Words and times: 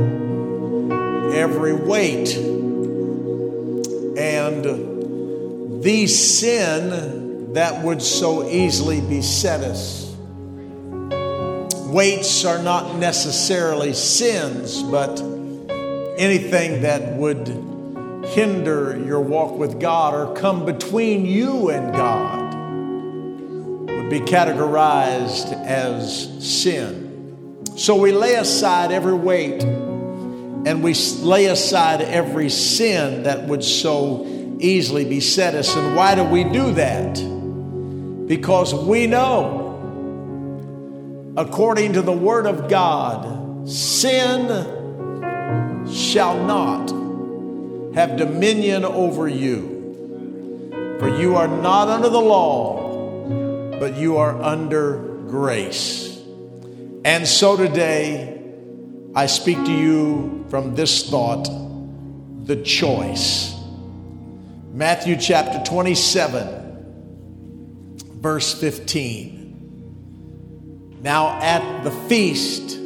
every 1.33 1.73
weight 1.73 2.56
and 4.17 5.83
the 5.83 6.07
sin 6.07 7.53
that 7.53 7.83
would 7.85 8.03
so 8.03 8.49
easily 8.49 9.01
beset 9.01 9.61
us. 9.61 10.15
Weights 11.87 12.45
are 12.45 12.63
not 12.63 12.97
necessarily 12.97 13.93
sins, 13.93 14.83
but 14.83 15.21
anything 16.19 16.83
that 16.83 17.15
would 17.17 17.47
hinder 18.29 19.01
your 19.07 19.21
walk 19.21 19.57
with 19.57 19.81
God 19.81 20.15
or 20.15 20.35
come 20.35 20.65
between 20.67 21.25
you 21.25 21.71
and 21.71 21.93
God 21.95 22.55
would 23.89 24.11
be 24.11 24.21
categorized 24.21 25.53
as 25.65 26.29
sin. 26.45 27.65
So 27.77 27.95
we 27.97 28.13
lay 28.13 28.35
aside 28.35 28.91
every 28.91 29.15
weight 29.15 29.65
and 30.67 30.83
we 30.83 30.95
lay 30.95 31.47
aside 31.47 32.03
every 32.03 32.51
sin 32.51 33.23
that 33.23 33.45
would 33.45 33.63
so 33.63 34.27
easily 34.59 35.05
beset 35.05 35.55
us. 35.55 35.77
And 35.77 35.95
why 35.95 36.17
do 36.17 36.25
we 36.25 36.43
do 36.43 36.73
that? 36.73 37.15
Because 38.27 38.75
we 38.75 39.07
know, 39.07 39.63
according 41.37 41.93
to 41.93 42.03
the 42.03 42.11
Word 42.13 42.47
of 42.47 42.69
God, 42.69 43.69
sin 43.69 44.49
shall 45.89 46.45
not 46.45 46.91
have 47.95 48.17
dominion 48.17 48.85
over 48.85 49.29
you. 49.29 50.97
For 50.99 51.17
you 51.17 51.37
are 51.37 51.47
not 51.47 51.87
under 51.87 52.09
the 52.09 52.21
law, 52.21 53.79
but 53.79 53.97
you 53.97 54.17
are 54.17 54.43
under 54.43 54.97
grace. 55.29 56.21
And 57.05 57.29
so 57.29 57.57
today, 57.57 58.33
I 59.15 59.27
speak 59.27 59.59
to 59.59 59.73
you 59.73 60.36
from 60.51 60.75
this 60.75 61.09
thought 61.11 61.49
the 62.45 62.57
choice. 62.63 63.55
Matthew 64.73 65.17
chapter 65.17 65.63
27, 65.65 68.21
verse 68.21 68.55
15. 68.55 71.01
Now 71.03 71.41
at 71.41 71.83
the 71.83 71.91
feast, 71.91 72.79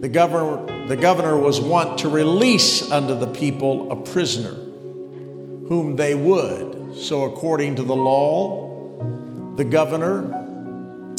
the 0.00 0.08
governor, 0.08 0.86
the 0.86 0.96
governor 0.96 1.36
was 1.36 1.60
wont 1.60 1.98
to 2.00 2.08
release 2.08 2.90
unto 2.90 3.18
the 3.18 3.26
people 3.26 3.92
a 3.92 3.96
prisoner 3.96 4.54
whom 5.68 5.96
they 5.96 6.14
would. 6.14 6.96
So, 6.96 7.24
according 7.24 7.76
to 7.76 7.82
the 7.82 7.94
law, 7.94 8.96
the 9.56 9.64
governor 9.64 10.22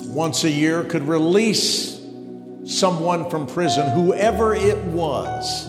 once 0.06 0.44
a 0.44 0.50
year 0.50 0.84
could 0.84 1.08
release 1.08 1.91
someone 2.66 3.30
from 3.30 3.48
prison, 3.48 3.90
whoever 3.90 4.54
it 4.56 4.78
was 4.86 5.68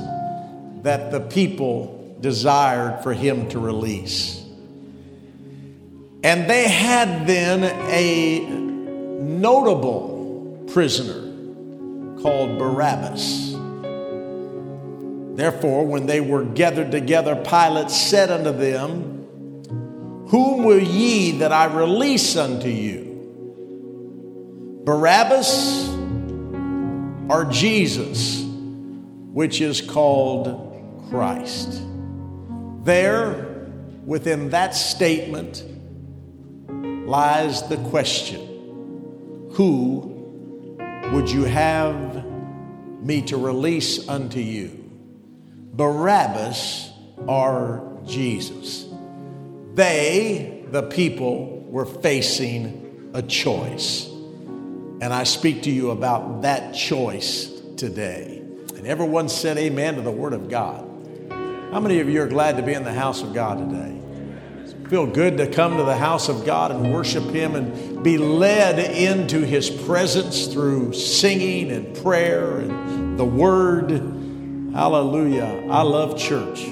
that 0.83 1.11
the 1.11 1.21
people 1.21 2.17
desired 2.21 3.03
for 3.03 3.13
him 3.13 3.49
to 3.49 3.59
release. 3.59 4.45
And 6.25 6.49
they 6.49 6.69
had 6.69 7.27
then 7.27 7.65
a 7.65 8.41
notable 9.21 10.65
prisoner 10.73 11.21
called 12.21 12.59
Barabbas. 12.59 13.53
Therefore, 15.35 15.87
when 15.87 16.07
they 16.07 16.21
were 16.21 16.45
gathered 16.45 16.93
together, 16.93 17.35
Pilate 17.37 17.91
said 17.91 18.31
unto 18.31 18.53
them, 18.53 19.27
Whom 20.29 20.65
will 20.65 20.83
ye 20.83 21.39
that 21.39 21.53
I 21.53 21.65
release 21.65 22.37
unto 22.37 22.69
you? 22.69 23.09
Barabbas 24.85 25.89
or 27.33 27.47
Jesus, 27.47 28.45
which 29.33 29.63
is 29.63 29.81
called 29.81 31.09
Christ. 31.09 31.81
There, 32.85 33.71
within 34.05 34.51
that 34.51 34.75
statement, 34.75 35.65
lies 37.09 37.67
the 37.69 37.79
question 37.89 39.49
Who 39.53 40.11
would 41.11 41.31
you 41.31 41.45
have 41.45 42.27
me 43.01 43.23
to 43.23 43.39
release 43.39 44.07
unto 44.11 44.39
you? 44.39 44.91
Barabbas 45.73 46.91
or 47.27 47.99
Jesus? 48.05 48.85
They, 49.73 50.67
the 50.71 50.83
people, 50.83 51.61
were 51.61 51.87
facing 51.87 53.11
a 53.15 53.23
choice. 53.23 54.12
And 55.03 55.13
I 55.13 55.25
speak 55.25 55.65
to 55.65 55.71
you 55.73 55.91
about 55.91 56.43
that 56.43 56.77
choice 56.77 57.51
today. 57.77 58.41
And 58.77 58.87
everyone 58.87 59.29
said 59.29 59.59
amen 59.59 59.97
to 59.97 60.01
the 60.01 60.13
Word 60.13 60.33
of 60.33 60.49
God. 60.49 60.89
How 61.73 61.81
many 61.81 61.99
of 61.99 62.09
you 62.09 62.23
are 62.23 62.29
glad 62.29 62.57
to 62.59 62.63
be 62.63 62.73
in 62.73 62.85
the 62.85 62.93
house 62.93 63.21
of 63.21 63.35
God 63.35 63.59
today? 63.59 64.01
Feel 64.89 65.09
good 65.09 65.39
to 65.39 65.49
come 65.49 65.77
to 65.79 65.83
the 65.83 65.97
house 65.97 66.29
of 66.29 66.47
God 66.47 66.71
and 66.71 66.95
worship 66.95 67.25
Him 67.25 67.57
and 67.57 68.05
be 68.05 68.17
led 68.17 68.79
into 68.79 69.45
His 69.45 69.71
presence 69.71 70.47
through 70.47 70.93
singing 70.93 71.73
and 71.73 71.97
prayer 71.97 72.59
and 72.59 73.19
the 73.19 73.25
Word. 73.25 73.91
Hallelujah. 74.73 75.67
I 75.69 75.83
love 75.83 76.17
church. 76.17 76.65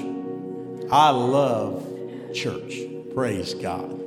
I 0.89 1.09
love 1.09 1.85
church. 2.33 2.79
Praise 3.13 3.55
God. 3.55 3.99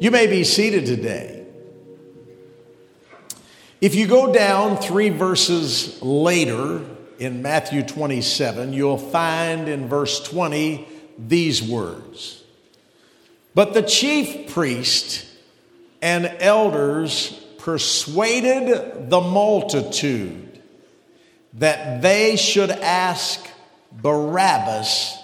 You 0.00 0.12
may 0.12 0.28
be 0.28 0.44
seated 0.44 0.86
today. 0.86 1.33
If 3.84 3.94
you 3.94 4.06
go 4.06 4.32
down 4.32 4.78
three 4.78 5.10
verses 5.10 6.00
later 6.00 6.80
in 7.18 7.42
Matthew 7.42 7.82
27, 7.82 8.72
you'll 8.72 8.96
find 8.96 9.68
in 9.68 9.88
verse 9.88 10.22
20 10.22 10.88
these 11.18 11.62
words 11.62 12.42
But 13.54 13.74
the 13.74 13.82
chief 13.82 14.54
priest 14.54 15.26
and 16.00 16.34
elders 16.40 17.38
persuaded 17.58 19.10
the 19.10 19.20
multitude 19.20 20.62
that 21.52 22.00
they 22.00 22.36
should 22.36 22.70
ask 22.70 23.46
Barabbas 23.92 25.14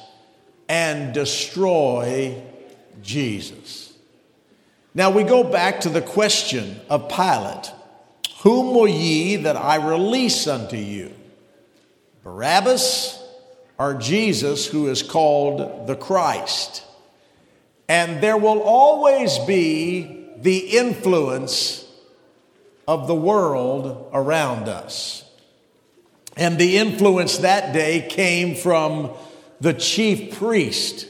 and 0.69 1.15
destroy 1.15 2.43
Jesus. 3.00 3.94
Now 4.93 5.12
we 5.12 5.22
go 5.22 5.44
back 5.44 5.81
to 5.81 5.88
the 5.88 6.03
question 6.03 6.78
of 6.91 7.09
Pilate. 7.09 7.72
Whom 8.40 8.74
will 8.74 8.88
ye 8.88 9.36
that 9.36 9.56
I 9.56 9.76
release 9.76 10.46
unto 10.46 10.76
you? 10.76 11.14
Barabbas 12.24 13.22
or 13.78 13.94
Jesus, 13.94 14.66
who 14.66 14.88
is 14.88 15.02
called 15.02 15.86
the 15.86 15.96
Christ? 15.96 16.82
And 17.86 18.22
there 18.22 18.38
will 18.38 18.60
always 18.60 19.38
be 19.40 20.26
the 20.38 20.58
influence 20.78 21.86
of 22.88 23.06
the 23.06 23.14
world 23.14 24.10
around 24.14 24.68
us. 24.68 25.22
And 26.36 26.58
the 26.58 26.78
influence 26.78 27.38
that 27.38 27.74
day 27.74 28.06
came 28.08 28.54
from 28.54 29.10
the 29.60 29.74
chief 29.74 30.38
priest 30.38 31.06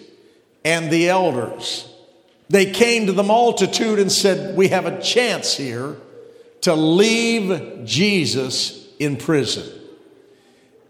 and 0.64 0.90
the 0.90 1.08
elders. 1.08 1.88
They 2.48 2.72
came 2.72 3.06
to 3.06 3.12
the 3.12 3.22
multitude 3.22 4.00
and 4.00 4.10
said, 4.10 4.56
We 4.56 4.68
have 4.68 4.86
a 4.86 5.00
chance 5.00 5.56
here 5.56 5.96
to 6.62 6.74
leave 6.74 7.84
Jesus 7.84 8.86
in 8.98 9.16
prison. 9.16 9.66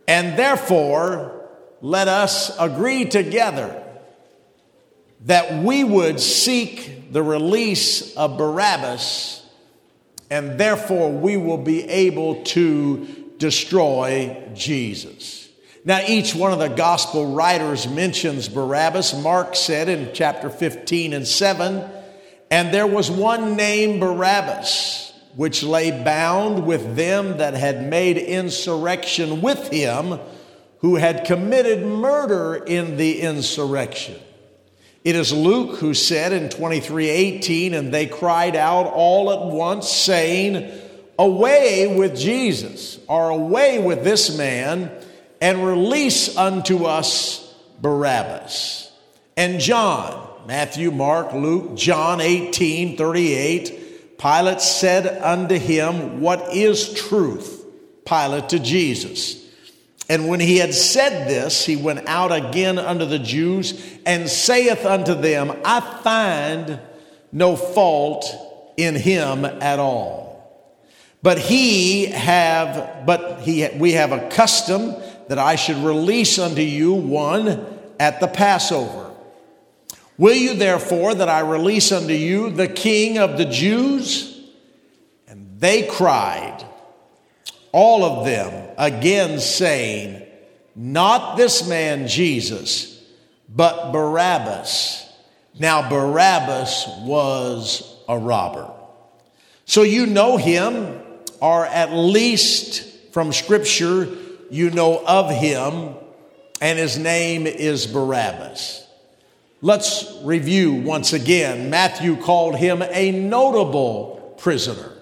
And 0.09 0.39
therefore, 0.39 1.49
let 1.81 2.09
us 2.09 2.57
agree 2.59 3.05
together 3.05 3.83
that 5.27 5.63
we 5.63 5.85
would 5.85 6.19
seek 6.19 7.13
the 7.13 7.23
release 7.23 8.17
of 8.17 8.39
Barabbas, 8.39 9.45
and 10.31 10.59
therefore 10.59 11.13
we 11.13 11.37
will 11.37 11.59
be 11.59 11.85
able 11.85 12.43
to 12.45 13.07
destroy 13.39 14.51
Jesus. 14.55 15.49
Now, 15.85 16.01
each 16.07 16.35
one 16.35 16.53
of 16.53 16.59
the 16.59 16.69
gospel 16.69 17.33
writers 17.33 17.89
mentions 17.89 18.49
Barabbas. 18.49 19.15
Mark 19.23 19.57
said 19.57 19.89
in 19.89 20.11
chapter 20.13 20.51
15 20.51 21.15
and 21.15 21.27
7, 21.27 21.91
and 22.51 22.75
there 22.75 22.87
was 22.87 23.11
one 23.11 23.57
named 23.57 24.01
Barabbas 24.01 25.10
which 25.37 25.63
lay 25.63 25.91
bound 25.91 26.67
with 26.67 26.97
them 26.97 27.39
that 27.39 27.55
had 27.55 27.89
made 27.89 28.17
insurrection 28.19 29.41
with 29.41 29.69
him, 29.69 30.19
who 30.79 30.97
had 30.97 31.25
committed 31.25 31.85
murder 31.85 32.55
in 32.55 32.97
the 32.97 33.21
insurrection. 33.21 34.17
It 35.03 35.17
is 35.17 35.33
Luke 35.33 35.79
who 35.79 35.95
said 35.95 36.33
in 36.33 36.49
23:18 36.49 37.73
and 37.73 37.93
they 37.93 38.07
cried 38.07 38.55
out 38.55 38.87
all 38.87 39.33
at 39.33 39.47
once 39.47 39.89
saying 39.89 40.71
away 41.19 41.87
with 41.87 42.17
Jesus 42.17 42.99
or 43.09 43.31
away 43.31 43.79
with 43.79 44.05
this 44.05 44.37
man 44.37 44.91
and 45.41 45.65
release 45.65 46.37
unto 46.37 46.85
us 46.85 47.55
Barabbas. 47.81 48.91
And 49.37 49.59
John, 49.59 50.29
Matthew, 50.47 50.91
Mark, 50.91 51.33
Luke, 51.33 51.77
John 51.77 52.21
18, 52.21 52.99
38, 52.99 53.80
Pilate 54.21 54.61
said 54.61 55.07
unto 55.23 55.57
him, 55.57 56.21
What 56.21 56.55
is 56.55 56.93
truth? 56.93 57.65
Pilate 58.05 58.51
to 58.51 58.59
Jesus. 58.59 59.43
And 60.11 60.29
when 60.29 60.41
he 60.41 60.59
had 60.59 60.75
said 60.75 61.27
this, 61.27 61.65
he 61.65 61.77
went 61.77 62.07
out 62.07 62.31
again 62.31 62.79
unto 62.79 63.07
the 63.07 63.19
Jews 63.19 63.81
and 64.05 64.29
saith 64.29 64.85
unto 64.85 65.15
them, 65.15 65.57
I 65.65 65.81
find 66.03 66.81
no 67.33 67.57
fault 67.57 68.27
in 68.77 68.95
him 68.95 69.45
at 69.45 69.79
all. 69.79 70.31
But 71.23 71.39
he 71.39 72.07
have, 72.07 73.07
but 73.07 73.41
he, 73.41 73.69
we 73.77 73.93
have 73.93 74.13
a 74.13 74.29
custom 74.29 74.97
that 75.29 75.39
I 75.39 75.57
should 75.57 75.79
release 75.79 76.39
unto 76.39 76.63
you 76.63 76.93
one 76.93 77.65
at 77.99 78.21
the 78.21 78.27
Passover. 78.27 79.10
Will 80.21 80.35
you 80.35 80.53
therefore 80.53 81.15
that 81.15 81.31
I 81.31 81.41
release 81.41 81.93
unto 81.93 82.13
you 82.13 82.51
the 82.51 82.69
king 82.69 83.17
of 83.17 83.39
the 83.39 83.47
Jews? 83.47 84.39
And 85.27 85.59
they 85.59 85.87
cried, 85.87 86.63
all 87.73 88.05
of 88.05 88.27
them 88.27 88.69
again 88.77 89.41
saying, 89.41 90.23
Not 90.77 91.39
this 91.39 91.67
man 91.67 92.07
Jesus, 92.07 93.03
but 93.49 93.93
Barabbas. 93.93 95.11
Now, 95.59 95.89
Barabbas 95.89 96.87
was 96.99 97.97
a 98.07 98.19
robber. 98.19 98.71
So 99.65 99.85
you 99.85 100.05
know 100.05 100.37
him, 100.37 101.01
or 101.41 101.65
at 101.65 101.95
least 101.95 103.15
from 103.15 103.33
Scripture, 103.33 104.07
you 104.51 104.69
know 104.69 105.03
of 105.03 105.31
him, 105.31 105.95
and 106.61 106.79
his 106.79 106.99
name 106.99 107.47
is 107.47 107.87
Barabbas. 107.87 108.87
Let's 109.63 110.11
review 110.23 110.73
once 110.73 111.13
again. 111.13 111.69
Matthew 111.69 112.17
called 112.17 112.57
him 112.57 112.83
a 112.83 113.11
notable 113.11 114.35
prisoner. 114.39 114.93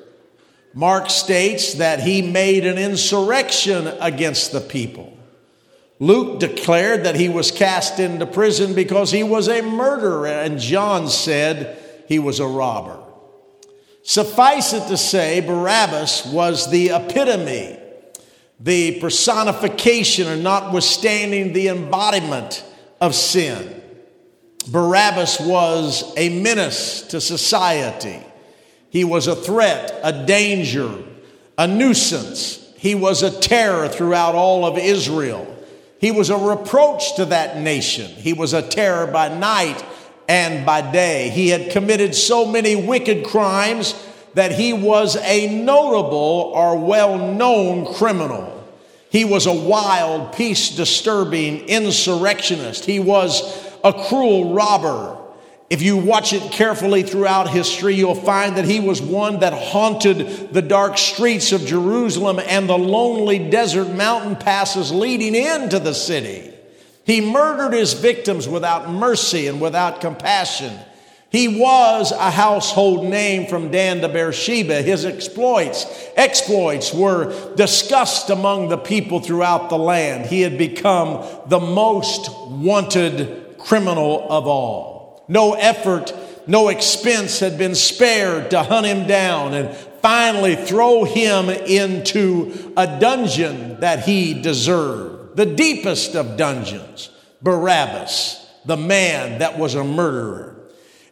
Mark 0.75 1.11
states 1.11 1.75
that 1.75 2.01
he 2.01 2.23
made 2.23 2.67
an 2.67 2.77
insurrection 2.77 3.87
against 4.01 4.53
the 4.53 4.61
people. 4.61 5.17
Luke 6.01 6.39
declared 6.39 7.05
that 7.05 7.17
he 7.17 7.29
was 7.29 7.51
cast 7.51 7.99
into 7.99 8.27
prison 8.27 8.75
because 8.75 9.11
he 9.11 9.23
was 9.23 9.49
a 9.49 9.63
murderer, 9.63 10.27
and 10.27 10.59
John 10.59 11.09
said 11.09 11.77
he 12.07 12.19
was 12.19 12.39
a 12.39 12.47
robber. 12.47 12.99
Suffice 14.03 14.73
it 14.73 14.87
to 14.89 14.97
say, 14.97 15.41
Barabbas 15.41 16.27
was 16.27 16.71
the 16.71 16.91
epitome, 16.91 17.79
the 18.61 19.01
personification, 19.01 20.29
and 20.29 20.43
notwithstanding 20.43 21.53
the 21.53 21.69
embodiment 21.69 22.65
of 23.01 23.15
sin. 23.15 23.78
Barabbas 24.67 25.41
was 25.41 26.13
a 26.17 26.29
menace 26.41 27.03
to 27.03 27.21
society. 27.21 28.23
He 28.91 29.05
was 29.05 29.27
a 29.27 29.37
threat, 29.37 29.99
a 30.03 30.25
danger, 30.27 30.95
a 31.57 31.67
nuisance. 31.67 32.73
He 32.77 32.95
was 32.95 33.23
a 33.23 33.31
terror 33.31 33.89
throughout 33.89 34.35
all 34.35 34.65
of 34.65 34.79
Israel. 34.79 35.55
He 36.01 36.11
was 36.11 36.31
a 36.31 36.37
reproach 36.37 37.17
to 37.17 37.27
that 37.27 37.59
nation. 37.59 38.11
He 38.11 38.33
was 38.33 38.53
a 38.53 38.63
terror 38.63 39.07
by 39.07 39.29
night 39.29 39.85
and 40.29 40.65
by 40.65 40.93
day. 40.93 41.31
He 41.31 41.49
had 41.49 41.71
committed 41.71 42.15
so 42.15 42.47
many 42.47 42.77
wicked 42.77 43.25
crimes 43.27 43.95
that 44.35 44.53
he 44.53 44.73
was 44.73 45.17
a 45.17 45.63
notable 45.63 46.53
or 46.55 46.79
well 46.79 47.19
known 47.19 47.93
criminal. 47.95 48.55
He 49.11 49.25
was 49.25 49.47
a 49.47 49.55
wild, 49.55 50.35
peace 50.35 50.77
disturbing 50.77 51.61
insurrectionist. 51.67 52.85
He 52.85 53.01
was 53.01 53.68
a 53.85 53.93
cruel 53.93 54.55
robber. 54.55 55.17
If 55.71 55.83
you 55.83 55.99
watch 55.99 56.33
it 56.33 56.51
carefully 56.51 57.03
throughout 57.03 57.51
history, 57.51 57.95
you'll 57.95 58.15
find 58.15 58.57
that 58.57 58.65
he 58.65 58.81
was 58.81 59.03
one 59.03 59.41
that 59.41 59.53
haunted 59.53 60.53
the 60.53 60.63
dark 60.63 60.97
streets 60.97 61.53
of 61.53 61.67
Jerusalem 61.67 62.39
and 62.39 62.69
the 62.69 62.79
lonely 62.79 63.51
desert 63.51 63.93
mountain 63.95 64.37
passes 64.37 64.91
leading 64.91 65.35
into 65.35 65.79
the 65.79 65.93
city. 65.93 66.55
He 67.05 67.21
murdered 67.21 67.75
his 67.75 67.93
victims 67.93 68.49
without 68.49 68.91
mercy 68.91 69.47
and 69.47 69.61
without 69.61 70.01
compassion. 70.01 70.79
He 71.31 71.61
was 71.61 72.13
a 72.13 72.31
household 72.31 73.05
name 73.05 73.47
from 73.49 73.71
Dan 73.71 74.01
to 74.01 74.09
Beersheba. 74.09 74.81
His 74.81 75.05
exploits, 75.05 75.85
exploits 76.17 76.95
were 76.95 77.55
discussed 77.55 78.31
among 78.31 78.71
the 78.71 78.79
people 78.79 79.21
throughout 79.21 79.69
the 79.69 79.77
land. 79.77 80.25
He 80.27 80.41
had 80.41 80.57
become 80.57 81.23
the 81.47 81.61
most 81.61 82.31
wanted 82.49 83.48
criminal 83.59 84.27
of 84.31 84.47
all. 84.47 85.25
No 85.29 85.53
effort, 85.53 86.15
no 86.47 86.69
expense 86.69 87.41
had 87.41 87.59
been 87.59 87.75
spared 87.75 88.51
to 88.51 88.63
hunt 88.63 88.87
him 88.87 89.07
down 89.07 89.53
and 89.53 89.77
finally 90.01 90.57
throw 90.57 91.05
him 91.05 91.51
into 91.51 92.73
a 92.77 92.99
dungeon 92.99 93.81
that 93.81 94.05
he 94.05 94.35
deserved, 94.35 95.37
the 95.37 95.47
deepest 95.47 96.15
of 96.15 96.37
dungeons, 96.37 97.11
Barabbas, 97.43 98.47
the 98.65 98.77
man 98.77 99.41
that 99.41 99.59
was 99.59 99.75
a 99.75 99.85
murderer. 99.85 100.57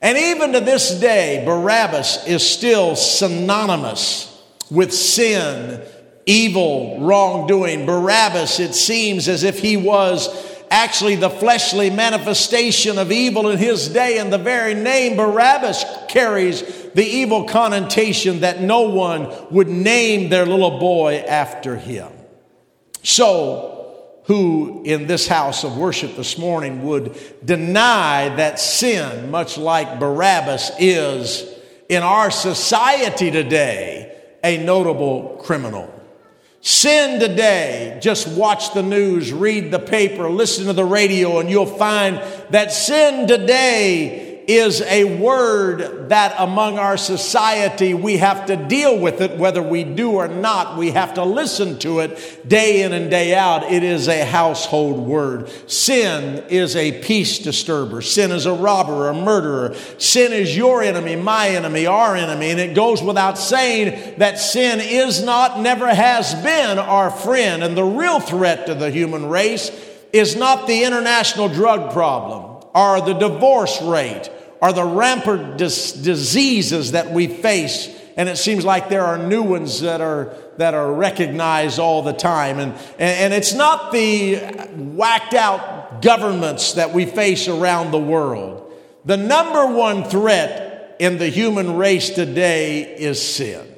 And 0.01 0.17
even 0.17 0.53
to 0.53 0.61
this 0.61 1.01
day, 1.01 1.43
Barabbas 1.45 2.27
is 2.27 2.49
still 2.49 2.97
synonymous 2.97 4.33
with 4.71 4.93
sin, 4.93 5.83
evil, 6.27 7.01
wrongdoing. 7.01 7.87
Barabbas, 7.87 8.61
it 8.61 8.75
seems 8.75 9.29
as 9.29 9.43
if 9.43 9.61
he 9.61 9.77
was 9.77 10.29
actually 10.71 11.17
the 11.17 11.31
fleshly 11.31 11.91
manifestation 11.91 12.99
of 12.99 13.13
evil 13.13 13.49
in 13.51 13.59
his 13.59 13.89
day, 13.89 14.19
and 14.19 14.33
the 14.33 14.39
very 14.39 14.75
name 14.75 15.17
Barabbas 15.17 15.85
carries 16.09 16.63
the 16.95 17.05
evil 17.05 17.45
connotation 17.45 18.41
that 18.41 18.61
no 18.61 18.83
one 18.83 19.33
would 19.51 19.69
name 19.69 20.31
their 20.31 20.47
little 20.47 20.79
boy 20.79 21.25
after 21.29 21.77
him. 21.77 22.11
So, 23.03 23.77
who 24.25 24.83
in 24.85 25.07
this 25.07 25.29
house 25.29 25.63
of 25.63 25.77
worship 25.77 26.17
this 26.17 26.37
morning 26.37 26.83
would 26.85 27.17
deny 27.45 28.35
that 28.37 28.59
sin, 28.59 29.31
much 29.31 29.57
like 29.57 30.01
Barabbas 30.01 30.73
is 30.81 31.49
in 31.89 32.03
our 32.03 32.33
society 32.33 33.31
today, 33.31 34.21
a 34.43 34.59
notable 34.59 35.41
criminal? 35.45 35.93
Sin 36.67 37.21
today, 37.21 37.97
just 38.01 38.27
watch 38.27 38.75
the 38.75 38.83
news, 38.83 39.33
read 39.33 39.71
the 39.71 39.79
paper, 39.79 40.29
listen 40.29 40.67
to 40.67 40.73
the 40.73 40.85
radio, 40.85 41.39
and 41.39 41.49
you'll 41.49 41.65
find 41.65 42.21
that 42.51 42.73
sin 42.73 43.29
today 43.29 44.26
is 44.47 44.81
a 44.83 45.19
word 45.19 46.09
that 46.11 46.35
among 46.39 46.79
our 46.79 46.97
society 46.97 47.95
we 47.95 48.19
have 48.19 48.47
to 48.47 48.57
deal 48.57 48.97
with 48.99 49.21
it, 49.21 49.37
whether 49.37 49.61
we 49.61 49.83
do 49.83 50.13
or 50.13 50.29
not. 50.29 50.77
We 50.77 50.93
have 50.93 51.15
to 51.15 51.25
listen 51.25 51.79
to 51.81 52.01
it 52.01 52.49
day 52.49 52.83
in 52.83 52.93
and 52.93 53.11
day 53.11 53.35
out. 53.35 53.65
It 53.65 53.83
is 53.83 54.07
a 54.07 54.25
household 54.25 55.05
word. 55.05 55.51
Sin 55.69 56.45
is 56.49 56.77
a 56.77 57.03
peace 57.03 57.41
disturber. 57.41 58.03
Sin 58.03 58.31
is 58.31 58.47
a 58.47 58.53
robber, 58.53 59.09
a 59.09 59.15
murderer. 59.15 59.75
Sin 59.99 60.33
is 60.33 60.57
your 60.57 60.81
enemy, 60.81 61.17
my 61.17 61.49
enemy, 61.49 61.87
our 61.87 62.15
enemy. 62.15 62.51
And 62.51 62.61
it 62.61 62.75
goes 62.75 63.03
without 63.03 63.39
saying 63.39 64.19
that 64.19 64.39
sin 64.39 64.81
is 64.81 65.25
not, 65.25 65.59
never 65.59 65.93
has 65.93 66.35
been 66.37 66.79
our 66.79 67.11
friend. 67.11 67.65
And 67.65 67.77
the 67.77 67.85
real 67.85 68.21
threat 68.21 68.67
to 68.67 68.75
the 68.75 68.93
human 68.93 69.29
race 69.29 69.73
is 70.13 70.37
not 70.37 70.69
the 70.69 70.85
international 70.85 71.49
drug 71.49 71.93
problem 71.93 72.65
or 72.75 73.01
the 73.01 73.15
divorce 73.15 73.83
rate 73.83 74.31
are 74.61 74.73
the 74.73 74.85
rampant 74.85 75.59
dis- 75.59 75.93
diseases 75.93 76.93
that 76.93 77.11
we 77.11 77.27
face. 77.27 77.89
And 78.17 78.29
it 78.29 78.37
seems 78.37 78.65
like 78.65 78.89
there 78.89 79.05
are 79.05 79.19
new 79.19 79.43
ones 79.43 79.83
that 79.83 80.01
are, 80.01 80.35
that 80.57 80.75
are 80.75 80.93
recognized 80.93 81.79
all 81.79 82.03
the 82.03 82.15
time. 82.15 82.59
And, 82.59 82.75
and, 82.99 83.35
it's 83.35 83.53
not 83.53 83.93
the 83.93 84.37
whacked 84.37 85.35
out 85.35 86.01
governments 86.01 86.75
that 86.75 86.95
we 86.95 87.05
face 87.05 87.47
around 87.47 87.91
the 87.91 87.99
world. 87.99 88.73
The 89.05 89.19
number 89.19 89.67
one 89.67 90.05
threat 90.05 90.97
in 90.99 91.19
the 91.19 91.29
human 91.29 91.77
race 91.77 92.11
today 92.11 92.97
is 92.97 93.21
sin. 93.23 93.75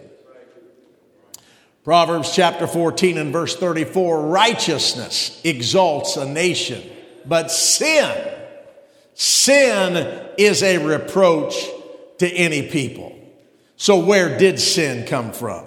Proverbs 1.82 2.34
chapter 2.34 2.66
14 2.66 3.18
and 3.18 3.32
verse 3.32 3.56
34 3.56 4.26
righteousness 4.26 5.40
exalts 5.42 6.16
a 6.16 6.26
nation, 6.26 6.82
but 7.24 7.50
sin 7.50 8.37
Sin 9.18 9.96
is 10.38 10.62
a 10.62 10.78
reproach 10.78 11.68
to 12.18 12.28
any 12.28 12.62
people. 12.70 13.18
So, 13.76 13.98
where 13.98 14.38
did 14.38 14.60
sin 14.60 15.08
come 15.08 15.32
from? 15.32 15.64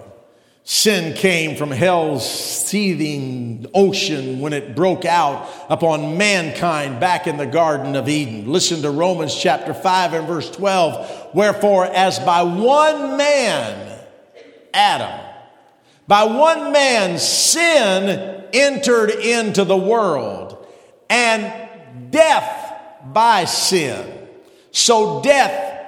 Sin 0.63 1.13
came 1.17 1.58
from 1.58 1.70
hell's 1.70 2.25
seething 2.65 3.65
ocean 3.74 4.39
when 4.39 4.53
it 4.53 4.74
broke 4.74 5.03
out 5.03 5.50
upon 5.70 6.17
mankind 6.17 7.01
back 7.01 7.27
in 7.27 7.36
the 7.36 7.46
Garden 7.46 7.98
of 7.98 8.08
Eden. 8.08 8.50
Listen 8.50 8.81
to 8.84 8.89
Romans 8.89 9.36
chapter 9.36 9.74
5 9.74 10.13
and 10.13 10.27
verse 10.27 10.50
12. 10.51 11.31
Wherefore, 11.34 11.88
as 11.88 12.20
by 12.20 12.43
one 12.43 13.17
man, 13.17 14.00
Adam, 14.74 15.25
by 16.08 16.24
one 16.24 16.72
man 16.72 17.20
sin 17.20 18.46
entered 18.53 19.10
into 19.10 19.65
the 19.65 19.75
world, 19.75 20.65
and 21.10 22.12
death 22.12 22.61
by 23.05 23.46
sin. 23.46 24.27
So 24.72 25.22
death 25.22 25.86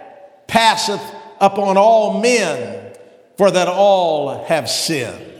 passeth 0.48 1.02
upon 1.40 1.78
all 1.78 2.22
men 2.22 2.94
for 3.38 3.50
that 3.50 3.68
all 3.68 4.44
have 4.46 4.70
sinned. 4.70 5.32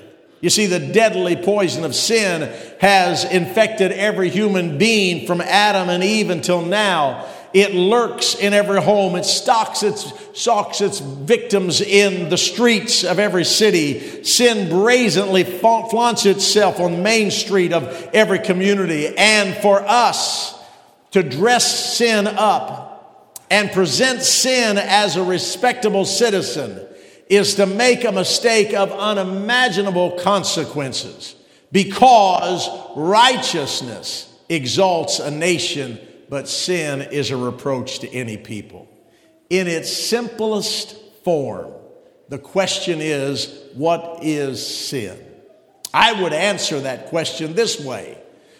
You 0.42 0.50
see, 0.50 0.66
the 0.66 0.80
deadly 0.80 1.38
poison 1.38 1.86
of 1.86 1.96
sin 1.96 2.52
has 2.82 3.24
infected 3.24 3.94
every 3.94 4.30
human 4.30 4.78
being 4.78 5.26
from 5.26 5.40
Adam 5.40 5.90
and 5.90 6.04
Eve 6.04 6.30
until 6.30 6.62
now. 6.62 7.26
It 7.54 7.74
lurks 7.74 8.36
in 8.36 8.52
every 8.52 8.82
home. 8.82 9.16
It 9.16 9.26
stalks 9.26 9.84
its, 9.84 10.12
stalks 10.34 10.82
its 10.82 11.00
victims 11.00 11.80
in 11.80 12.30
the 12.30 12.38
streets 12.38 13.04
of 13.04 13.20
every 13.20 13.46
city. 13.46 14.24
Sin 14.24 14.70
brazenly 14.70 15.44
flaunts 15.44 16.26
itself 16.26 16.80
on 16.80 16.94
the 16.94 16.98
Main 16.98 17.30
Street 17.32 17.72
of 17.72 18.10
every 18.14 18.40
community. 18.40 19.16
And 19.16 19.56
for 19.62 19.82
us 19.82 20.60
to 21.14 21.24
dress 21.24 21.96
sin 21.96 22.28
up 22.28 23.40
and 23.50 23.72
present 23.72 24.22
sin 24.24 24.78
as 24.78 25.16
a 25.16 25.24
respectable 25.24 26.06
citizen, 26.06 26.88
is 27.30 27.56
to 27.56 27.66
make 27.66 28.04
a 28.04 28.12
mistake 28.12 28.74
of 28.74 28.92
unimaginable 28.92 30.12
consequences 30.20 31.36
because 31.72 32.68
righteousness 32.96 34.32
exalts 34.50 35.20
a 35.20 35.32
nation, 35.32 36.00
but 36.30 36.48
sin 36.48 37.02
is 37.02 37.32
a 37.32 37.38
reproach 37.38 38.00
to 38.00 38.10
any 38.10 38.38
people. 38.38 38.88
In 39.50 39.68
its 39.68 39.92
simplest 39.92 40.96
form, 41.24 41.72
the 42.30 42.40
question 42.40 43.00
is 43.02 43.64
what 43.74 44.20
is 44.24 44.66
sin? 44.66 45.18
I 45.94 46.22
would 46.22 46.34
answer 46.34 46.80
that 46.82 47.08
question 47.08 47.54
this 47.54 47.80
way 47.80 48.18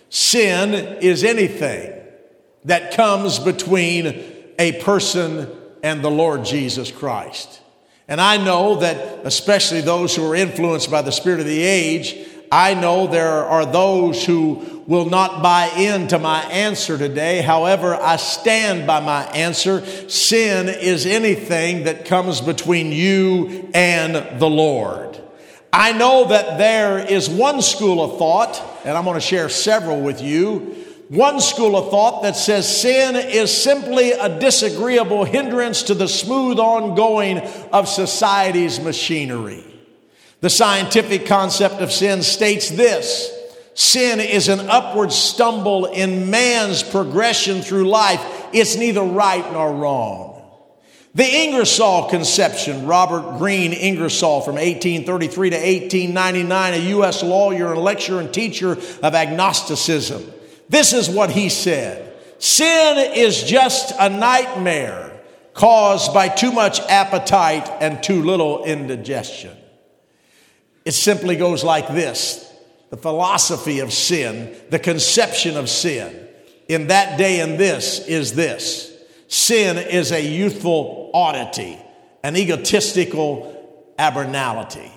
Sin 0.10 0.74
is 1.02 1.24
anything 1.24 2.03
that 2.66 2.94
comes 2.94 3.40
between 3.40 4.24
a 4.60 4.82
person 4.82 5.48
and 5.82 6.04
the 6.04 6.12
Lord 6.12 6.46
Jesus 6.46 6.92
Christ. 6.92 7.62
And 8.08 8.20
I 8.20 8.38
know 8.38 8.76
that, 8.78 9.26
especially 9.26 9.82
those 9.82 10.16
who 10.16 10.30
are 10.30 10.36
influenced 10.36 10.92
by 10.92 11.02
the 11.02 11.12
spirit 11.12 11.40
of 11.40 11.46
the 11.46 11.62
age, 11.62 12.16
I 12.52 12.74
know 12.76 13.08
there 13.08 13.44
are 13.46 13.66
those 13.66 14.24
who 14.24 14.84
will 14.86 15.10
not 15.10 15.42
buy 15.42 15.68
into 15.70 16.20
my 16.20 16.42
answer 16.44 16.98
today. 16.98 17.42
However, 17.42 17.96
I 17.96 18.18
stand 18.18 18.86
by 18.86 19.00
my 19.00 19.24
answer. 19.28 19.84
Sin 20.10 20.70
is 20.70 21.06
anything 21.06 21.86
that 21.86 22.06
comes 22.06 22.42
between 22.42 22.92
you 22.92 23.70
and 23.74 24.40
the 24.40 24.50
Lord. 24.50 25.20
I 25.72 25.94
know 25.94 26.28
that 26.28 26.60
there 26.60 27.00
is 27.00 27.28
one 27.28 27.62
school 27.62 28.04
of 28.04 28.20
thought, 28.20 28.62
and 28.86 28.96
I'm 28.96 29.06
going 29.06 29.16
to 29.16 29.22
share 29.22 29.50
several 29.50 30.02
with 30.02 30.22
you 30.22 30.83
one 31.14 31.40
school 31.40 31.76
of 31.76 31.92
thought 31.92 32.24
that 32.24 32.36
says 32.36 32.82
sin 32.82 33.16
is 33.16 33.56
simply 33.56 34.14
a 34.14 34.40
disagreeable 34.40 35.26
hindrance 35.26 35.84
to 35.84 35.94
the 35.94 36.08
smooth 36.08 36.58
ongoing 36.58 37.40
of 37.72 37.88
society's 37.88 38.80
machinery. 38.80 39.64
The 40.42 40.50
scientific 40.50 41.28
concept 41.28 41.76
of 41.76 41.92
sin 41.92 42.24
states 42.24 42.70
this 42.70 43.32
sin 43.76 44.20
is 44.20 44.50
an 44.50 44.62
upward 44.62 45.12
stumble 45.12 45.86
in 45.86 46.30
man's 46.30 46.82
progression 46.82 47.62
through 47.62 47.90
life. 47.90 48.22
It's 48.52 48.76
neither 48.76 49.04
right 49.04 49.52
nor 49.54 49.72
wrong. 49.74 50.42
The 51.16 51.26
Ingersoll 51.26 52.10
conception, 52.10 52.88
Robert 52.88 53.38
Green 53.38 53.72
Ingersoll 53.72 54.42
from 54.42 54.56
1833 54.56 55.52
to 55.52 55.56
1899, 55.58 56.74
a 56.74 56.78
U.S. 56.90 57.22
lawyer 57.22 57.72
and 57.72 57.82
lecturer 57.82 58.20
and 58.20 58.34
teacher 58.34 58.72
of 58.72 59.14
agnosticism. 59.14 60.24
This 60.74 60.92
is 60.92 61.08
what 61.08 61.30
he 61.30 61.50
said 61.50 62.12
Sin 62.40 63.14
is 63.16 63.44
just 63.44 63.94
a 63.98 64.10
nightmare 64.10 65.22
caused 65.54 66.16
by 66.16 66.28
too 66.28 66.52
much 66.52 66.80
appetite 66.82 67.70
and 67.80 68.02
too 68.02 68.24
little 68.24 68.66
indigestion. 68.66 69.56
It 70.84 70.94
simply 70.94 71.36
goes 71.36 71.64
like 71.64 71.88
this 71.90 72.52
the 72.90 72.98
philosophy 72.98 73.82
of 73.82 73.94
sin, 73.94 74.56
the 74.72 74.80
conception 74.80 75.58
of 75.58 75.70
sin 75.70 76.28
in 76.68 76.88
that 76.88 77.20
day 77.20 77.40
and 77.40 77.60
this 77.60 78.00
is 78.08 78.34
this 78.34 78.92
sin 79.28 79.78
is 79.78 80.12
a 80.12 80.26
youthful 80.26 81.12
oddity, 81.14 81.78
an 82.24 82.36
egotistical 82.36 83.94
abnormality. 84.00 84.92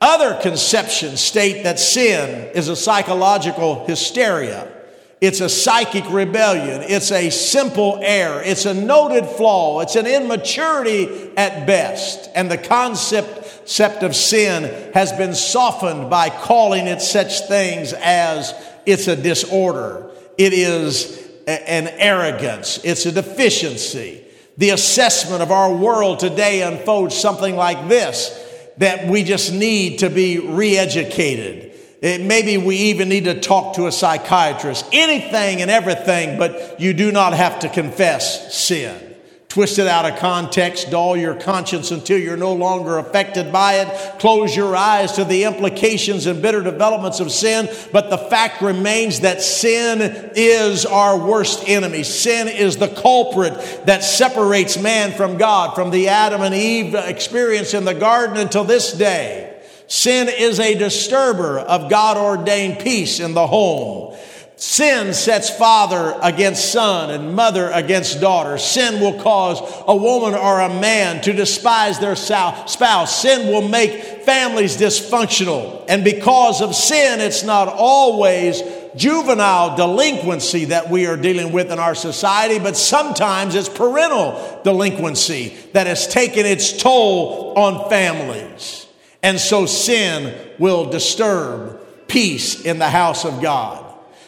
Other 0.00 0.36
conceptions 0.42 1.20
state 1.20 1.62
that 1.62 1.78
sin 1.78 2.50
is 2.56 2.68
a 2.68 2.74
psychological 2.74 3.86
hysteria 3.86 4.73
it's 5.20 5.40
a 5.40 5.48
psychic 5.48 6.08
rebellion. 6.10 6.82
It's 6.82 7.10
a 7.10 7.30
simple 7.30 7.98
error. 8.02 8.42
It's 8.42 8.66
a 8.66 8.74
noted 8.74 9.26
flaw. 9.26 9.80
It's 9.80 9.96
an 9.96 10.06
immaturity 10.06 11.30
at 11.36 11.66
best. 11.66 12.28
And 12.34 12.50
the 12.50 12.58
concept 12.58 14.02
of 14.02 14.14
sin 14.14 14.92
has 14.92 15.12
been 15.12 15.34
softened 15.34 16.10
by 16.10 16.28
calling 16.30 16.86
it 16.86 17.00
such 17.00 17.40
things 17.48 17.92
as 17.94 18.54
it's 18.86 19.08
a 19.08 19.16
disorder. 19.16 20.10
It 20.36 20.52
is 20.52 21.22
an 21.46 21.88
arrogance. 21.88 22.80
It's 22.84 23.06
a 23.06 23.12
deficiency. 23.12 24.24
The 24.56 24.70
assessment 24.70 25.42
of 25.42 25.50
our 25.50 25.74
world 25.74 26.20
today 26.20 26.62
unfolds 26.62 27.16
something 27.16 27.56
like 27.56 27.88
this 27.88 28.40
that 28.78 29.06
we 29.08 29.22
just 29.22 29.52
need 29.52 30.00
to 30.00 30.10
be 30.10 30.38
re 30.38 30.76
educated 30.76 31.73
it, 32.04 32.20
maybe 32.20 32.58
we 32.58 32.76
even 32.76 33.08
need 33.08 33.24
to 33.24 33.40
talk 33.40 33.76
to 33.76 33.86
a 33.86 33.92
psychiatrist. 33.92 34.84
Anything 34.92 35.62
and 35.62 35.70
everything, 35.70 36.38
but 36.38 36.78
you 36.78 36.92
do 36.92 37.10
not 37.10 37.32
have 37.32 37.60
to 37.60 37.68
confess 37.70 38.54
sin. 38.54 39.14
Twist 39.48 39.78
it 39.78 39.86
out 39.86 40.04
of 40.04 40.18
context, 40.18 40.90
dull 40.90 41.16
your 41.16 41.34
conscience 41.34 41.92
until 41.92 42.18
you're 42.18 42.36
no 42.36 42.52
longer 42.52 42.98
affected 42.98 43.50
by 43.50 43.76
it. 43.76 44.18
Close 44.18 44.54
your 44.54 44.76
eyes 44.76 45.12
to 45.12 45.24
the 45.24 45.44
implications 45.44 46.26
and 46.26 46.42
bitter 46.42 46.60
developments 46.60 47.20
of 47.20 47.32
sin. 47.32 47.70
But 47.90 48.10
the 48.10 48.18
fact 48.18 48.60
remains 48.60 49.20
that 49.20 49.40
sin 49.40 50.02
is 50.34 50.84
our 50.84 51.16
worst 51.16 51.66
enemy. 51.66 52.02
Sin 52.02 52.48
is 52.48 52.76
the 52.76 52.88
culprit 52.88 53.86
that 53.86 54.04
separates 54.04 54.76
man 54.76 55.12
from 55.12 55.38
God, 55.38 55.74
from 55.74 55.90
the 55.90 56.08
Adam 56.08 56.42
and 56.42 56.54
Eve 56.54 56.94
experience 56.94 57.72
in 57.72 57.86
the 57.86 57.94
garden 57.94 58.36
until 58.36 58.64
this 58.64 58.92
day. 58.92 59.43
Sin 59.86 60.28
is 60.28 60.60
a 60.60 60.74
disturber 60.74 61.58
of 61.58 61.90
God 61.90 62.16
ordained 62.16 62.80
peace 62.80 63.20
in 63.20 63.34
the 63.34 63.46
home. 63.46 64.16
Sin 64.56 65.12
sets 65.12 65.50
father 65.50 66.16
against 66.22 66.72
son 66.72 67.10
and 67.10 67.34
mother 67.34 67.70
against 67.70 68.20
daughter. 68.20 68.56
Sin 68.56 69.00
will 69.00 69.20
cause 69.20 69.60
a 69.86 69.94
woman 69.94 70.38
or 70.38 70.60
a 70.60 70.68
man 70.68 71.20
to 71.22 71.32
despise 71.32 71.98
their 71.98 72.14
spouse. 72.14 73.20
Sin 73.20 73.48
will 73.48 73.68
make 73.68 74.22
families 74.22 74.76
dysfunctional. 74.76 75.84
And 75.88 76.04
because 76.04 76.62
of 76.62 76.74
sin, 76.74 77.20
it's 77.20 77.42
not 77.42 77.68
always 77.68 78.62
juvenile 78.96 79.76
delinquency 79.76 80.66
that 80.66 80.88
we 80.88 81.06
are 81.06 81.16
dealing 81.16 81.52
with 81.52 81.72
in 81.72 81.80
our 81.80 81.96
society, 81.96 82.60
but 82.60 82.76
sometimes 82.76 83.56
it's 83.56 83.68
parental 83.68 84.60
delinquency 84.62 85.48
that 85.72 85.88
has 85.88 86.06
taken 86.06 86.46
its 86.46 86.80
toll 86.80 87.54
on 87.56 87.90
families. 87.90 88.83
And 89.24 89.40
so 89.40 89.64
sin 89.64 90.34
will 90.58 90.90
disturb 90.90 91.80
peace 92.08 92.60
in 92.60 92.78
the 92.78 92.90
house 92.90 93.24
of 93.24 93.40
God. 93.40 93.82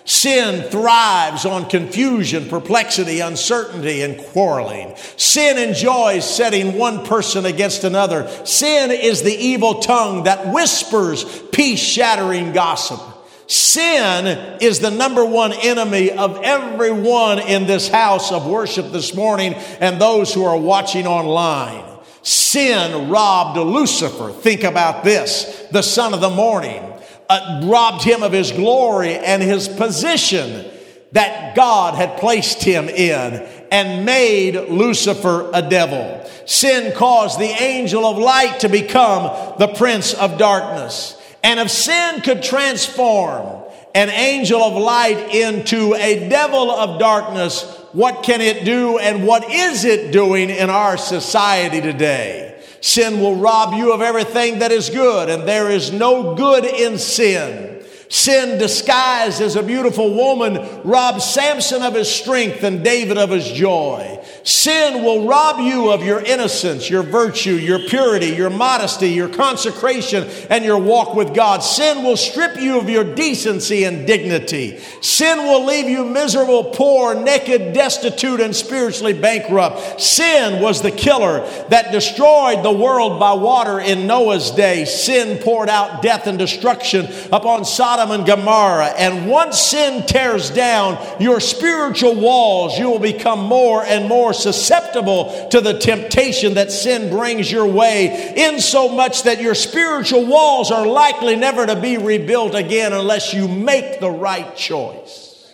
Sin 0.06 0.70
thrives 0.70 1.44
on 1.44 1.68
confusion, 1.68 2.48
perplexity, 2.48 3.20
uncertainty, 3.20 4.00
and 4.00 4.16
quarreling. 4.16 4.94
Sin 5.18 5.58
enjoys 5.58 6.24
setting 6.24 6.78
one 6.78 7.04
person 7.04 7.44
against 7.44 7.84
another. 7.84 8.26
Sin 8.46 8.90
is 8.90 9.22
the 9.22 9.34
evil 9.34 9.80
tongue 9.80 10.24
that 10.24 10.50
whispers 10.50 11.42
peace 11.52 11.80
shattering 11.80 12.52
gossip. 12.52 13.00
Sin 13.48 14.58
is 14.62 14.80
the 14.80 14.90
number 14.90 15.26
one 15.26 15.52
enemy 15.52 16.10
of 16.10 16.40
everyone 16.42 17.38
in 17.40 17.66
this 17.66 17.88
house 17.88 18.32
of 18.32 18.46
worship 18.46 18.92
this 18.92 19.14
morning 19.14 19.52
and 19.78 20.00
those 20.00 20.32
who 20.32 20.44
are 20.44 20.56
watching 20.56 21.06
online. 21.06 21.95
Sin 22.26 23.08
robbed 23.08 23.56
Lucifer. 23.56 24.32
Think 24.32 24.64
about 24.64 25.04
this 25.04 25.64
the 25.70 25.82
son 25.82 26.12
of 26.12 26.20
the 26.20 26.28
morning, 26.28 26.82
uh, 27.28 27.60
robbed 27.62 28.02
him 28.02 28.24
of 28.24 28.32
his 28.32 28.50
glory 28.50 29.14
and 29.14 29.40
his 29.40 29.68
position 29.68 30.68
that 31.12 31.54
God 31.54 31.94
had 31.94 32.18
placed 32.18 32.64
him 32.64 32.88
in. 32.88 33.46
and 33.70 34.04
made 34.04 34.54
Lucifer 34.70 35.50
a 35.52 35.60
devil. 35.60 36.24
Sin 36.46 36.92
caused 36.96 37.40
the 37.40 37.44
angel 37.44 38.06
of 38.06 38.16
light 38.16 38.60
to 38.60 38.68
become 38.68 39.56
the 39.58 39.66
prince 39.68 40.14
of 40.14 40.38
darkness. 40.38 41.20
And 41.42 41.58
if 41.58 41.70
sin 41.70 42.20
could 42.20 42.44
transform 42.44 43.64
an 43.92 44.08
angel 44.10 44.62
of 44.62 44.74
light 44.74 45.34
into 45.34 45.94
a 45.94 46.28
devil 46.28 46.70
of 46.70 47.00
darkness, 47.00 47.64
what 47.96 48.22
can 48.22 48.42
it 48.42 48.66
do 48.66 48.98
and 48.98 49.26
what 49.26 49.50
is 49.50 49.86
it 49.86 50.12
doing 50.12 50.50
in 50.50 50.68
our 50.68 50.98
society 50.98 51.80
today? 51.80 52.62
Sin 52.82 53.20
will 53.20 53.36
rob 53.36 53.72
you 53.72 53.94
of 53.94 54.02
everything 54.02 54.58
that 54.58 54.70
is 54.70 54.90
good, 54.90 55.30
and 55.30 55.48
there 55.48 55.70
is 55.70 55.92
no 55.92 56.34
good 56.34 56.66
in 56.66 56.98
sin. 56.98 57.82
Sin 58.10 58.58
disguised 58.58 59.40
as 59.40 59.56
a 59.56 59.62
beautiful 59.62 60.14
woman 60.14 60.82
robbed 60.84 61.22
Samson 61.22 61.82
of 61.82 61.94
his 61.94 62.08
strength 62.08 62.62
and 62.64 62.84
David 62.84 63.16
of 63.16 63.30
his 63.30 63.50
joy. 63.50 64.22
Sin 64.46 65.02
will 65.02 65.26
rob 65.26 65.58
you 65.58 65.90
of 65.90 66.04
your 66.04 66.20
innocence, 66.20 66.88
your 66.88 67.02
virtue, 67.02 67.54
your 67.54 67.80
purity, 67.80 68.28
your 68.28 68.48
modesty, 68.48 69.08
your 69.08 69.28
consecration, 69.28 70.22
and 70.48 70.64
your 70.64 70.78
walk 70.78 71.16
with 71.16 71.34
God. 71.34 71.64
Sin 71.64 72.04
will 72.04 72.16
strip 72.16 72.56
you 72.60 72.78
of 72.78 72.88
your 72.88 73.02
decency 73.02 73.82
and 73.82 74.06
dignity. 74.06 74.78
Sin 75.00 75.38
will 75.38 75.64
leave 75.64 75.88
you 75.88 76.04
miserable, 76.04 76.62
poor, 76.62 77.20
naked, 77.20 77.72
destitute, 77.72 78.38
and 78.38 78.54
spiritually 78.54 79.14
bankrupt. 79.14 80.00
Sin 80.00 80.62
was 80.62 80.80
the 80.80 80.92
killer 80.92 81.40
that 81.70 81.90
destroyed 81.90 82.64
the 82.64 82.70
world 82.70 83.18
by 83.18 83.32
water 83.32 83.80
in 83.80 84.06
Noah's 84.06 84.52
day. 84.52 84.84
Sin 84.84 85.42
poured 85.42 85.68
out 85.68 86.02
death 86.02 86.28
and 86.28 86.38
destruction 86.38 87.08
upon 87.32 87.64
Sodom 87.64 88.12
and 88.12 88.24
Gomorrah. 88.24 88.94
And 88.96 89.28
once 89.28 89.58
sin 89.58 90.06
tears 90.06 90.50
down 90.50 91.04
your 91.18 91.40
spiritual 91.40 92.14
walls, 92.14 92.78
you 92.78 92.88
will 92.88 93.00
become 93.00 93.40
more 93.40 93.84
and 93.84 94.08
more 94.08 94.35
susceptible 94.36 95.48
to 95.50 95.60
the 95.60 95.78
temptation 95.78 96.54
that 96.54 96.70
sin 96.70 97.10
brings 97.10 97.50
your 97.50 97.66
way, 97.66 98.34
in 98.36 98.60
so 98.60 98.88
much 98.88 99.24
that 99.24 99.40
your 99.40 99.54
spiritual 99.54 100.26
walls 100.26 100.70
are 100.70 100.86
likely 100.86 101.36
never 101.36 101.66
to 101.66 101.80
be 101.80 101.98
rebuilt 101.98 102.54
again 102.54 102.92
unless 102.92 103.34
you 103.34 103.48
make 103.48 104.00
the 104.00 104.10
right 104.10 104.56
choice. 104.56 105.52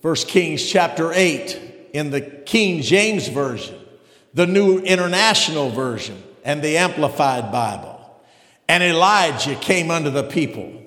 1 0.00 0.14
Kings 0.14 0.64
chapter 0.64 1.12
8 1.12 1.90
in 1.92 2.10
the 2.10 2.20
King 2.20 2.82
James 2.82 3.26
Version, 3.28 3.78
the 4.32 4.46
New 4.46 4.78
International 4.78 5.70
Version, 5.70 6.22
and 6.44 6.62
the 6.62 6.78
Amplified 6.78 7.50
Bible. 7.50 7.94
And 8.68 8.82
Elijah 8.82 9.56
came 9.56 9.90
unto 9.90 10.10
the 10.10 10.22
people 10.22 10.77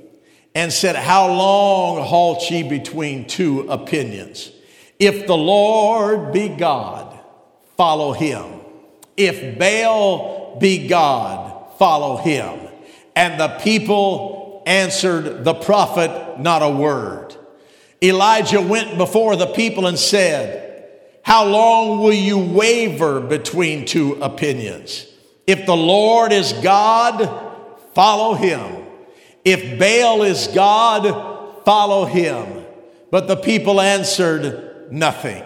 and 0.53 0.71
said, 0.71 0.95
How 0.95 1.27
long 1.27 2.05
halt 2.05 2.49
ye 2.49 2.63
between 2.63 3.27
two 3.27 3.61
opinions? 3.69 4.51
If 4.99 5.25
the 5.27 5.37
Lord 5.37 6.31
be 6.31 6.49
God, 6.49 7.19
follow 7.77 8.13
him. 8.13 8.61
If 9.17 9.57
Baal 9.57 10.57
be 10.59 10.87
God, 10.87 11.77
follow 11.77 12.17
him. 12.17 12.59
And 13.15 13.39
the 13.39 13.49
people 13.59 14.63
answered 14.65 15.43
the 15.43 15.53
prophet 15.53 16.39
not 16.39 16.61
a 16.61 16.69
word. 16.69 17.35
Elijah 18.03 18.61
went 18.61 18.97
before 18.97 19.35
the 19.35 19.47
people 19.47 19.87
and 19.87 19.97
said, 19.97 20.89
How 21.23 21.45
long 21.45 21.99
will 21.99 22.13
you 22.13 22.37
waver 22.37 23.19
between 23.19 23.85
two 23.85 24.13
opinions? 24.21 25.07
If 25.45 25.65
the 25.65 25.75
Lord 25.75 26.31
is 26.31 26.53
God, 26.53 27.29
follow 27.93 28.33
him. 28.33 28.80
If 29.43 29.79
Baal 29.79 30.23
is 30.23 30.47
God, 30.47 31.63
follow 31.65 32.05
him. 32.05 32.63
But 33.09 33.27
the 33.27 33.35
people 33.35 33.81
answered 33.81 34.91
nothing. 34.91 35.43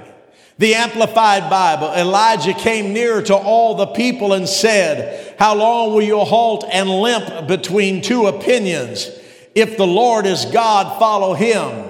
The 0.57 0.75
Amplified 0.75 1.49
Bible, 1.49 1.91
Elijah 1.93 2.53
came 2.53 2.93
near 2.93 3.21
to 3.23 3.35
all 3.35 3.75
the 3.75 3.87
people 3.87 4.33
and 4.33 4.47
said, 4.47 5.35
How 5.37 5.55
long 5.55 5.93
will 5.93 6.01
you 6.01 6.19
halt 6.19 6.63
and 6.71 6.89
limp 6.89 7.47
between 7.47 8.01
two 8.01 8.27
opinions? 8.27 9.09
If 9.53 9.77
the 9.77 9.87
Lord 9.87 10.25
is 10.25 10.45
God, 10.45 10.97
follow 10.97 11.33
him. 11.33 11.89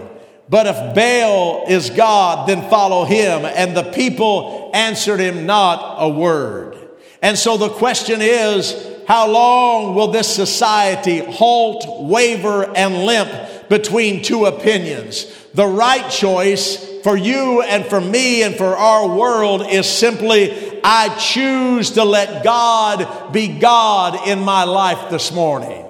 But 0.49 0.67
if 0.67 0.95
Baal 0.95 1.65
is 1.67 1.89
God, 1.89 2.47
then 2.47 2.69
follow 2.69 3.05
him. 3.05 3.45
And 3.45 3.75
the 3.75 3.91
people 3.91 4.71
answered 4.73 5.19
him 5.19 5.45
not 5.45 5.97
a 5.99 6.09
word. 6.09 6.77
And 7.21 7.37
so 7.37 7.57
the 7.57 7.69
question 7.69 8.19
is, 8.21 8.94
how 9.07 9.29
long 9.29 9.95
will 9.95 10.07
this 10.07 10.33
society 10.33 11.19
halt, 11.19 11.85
waver, 12.09 12.63
and 12.75 13.05
limp 13.05 13.69
between 13.69 14.23
two 14.23 14.45
opinions? 14.45 15.25
The 15.53 15.67
right 15.67 16.09
choice 16.09 16.83
for 17.03 17.15
you 17.15 17.61
and 17.61 17.85
for 17.85 18.01
me 18.01 18.41
and 18.43 18.55
for 18.55 18.75
our 18.75 19.07
world 19.15 19.67
is 19.67 19.87
simply 19.87 20.81
I 20.83 21.15
choose 21.17 21.91
to 21.91 22.03
let 22.03 22.43
God 22.43 23.31
be 23.31 23.59
God 23.59 24.27
in 24.27 24.39
my 24.39 24.63
life 24.63 25.09
this 25.09 25.31
morning. 25.31 25.85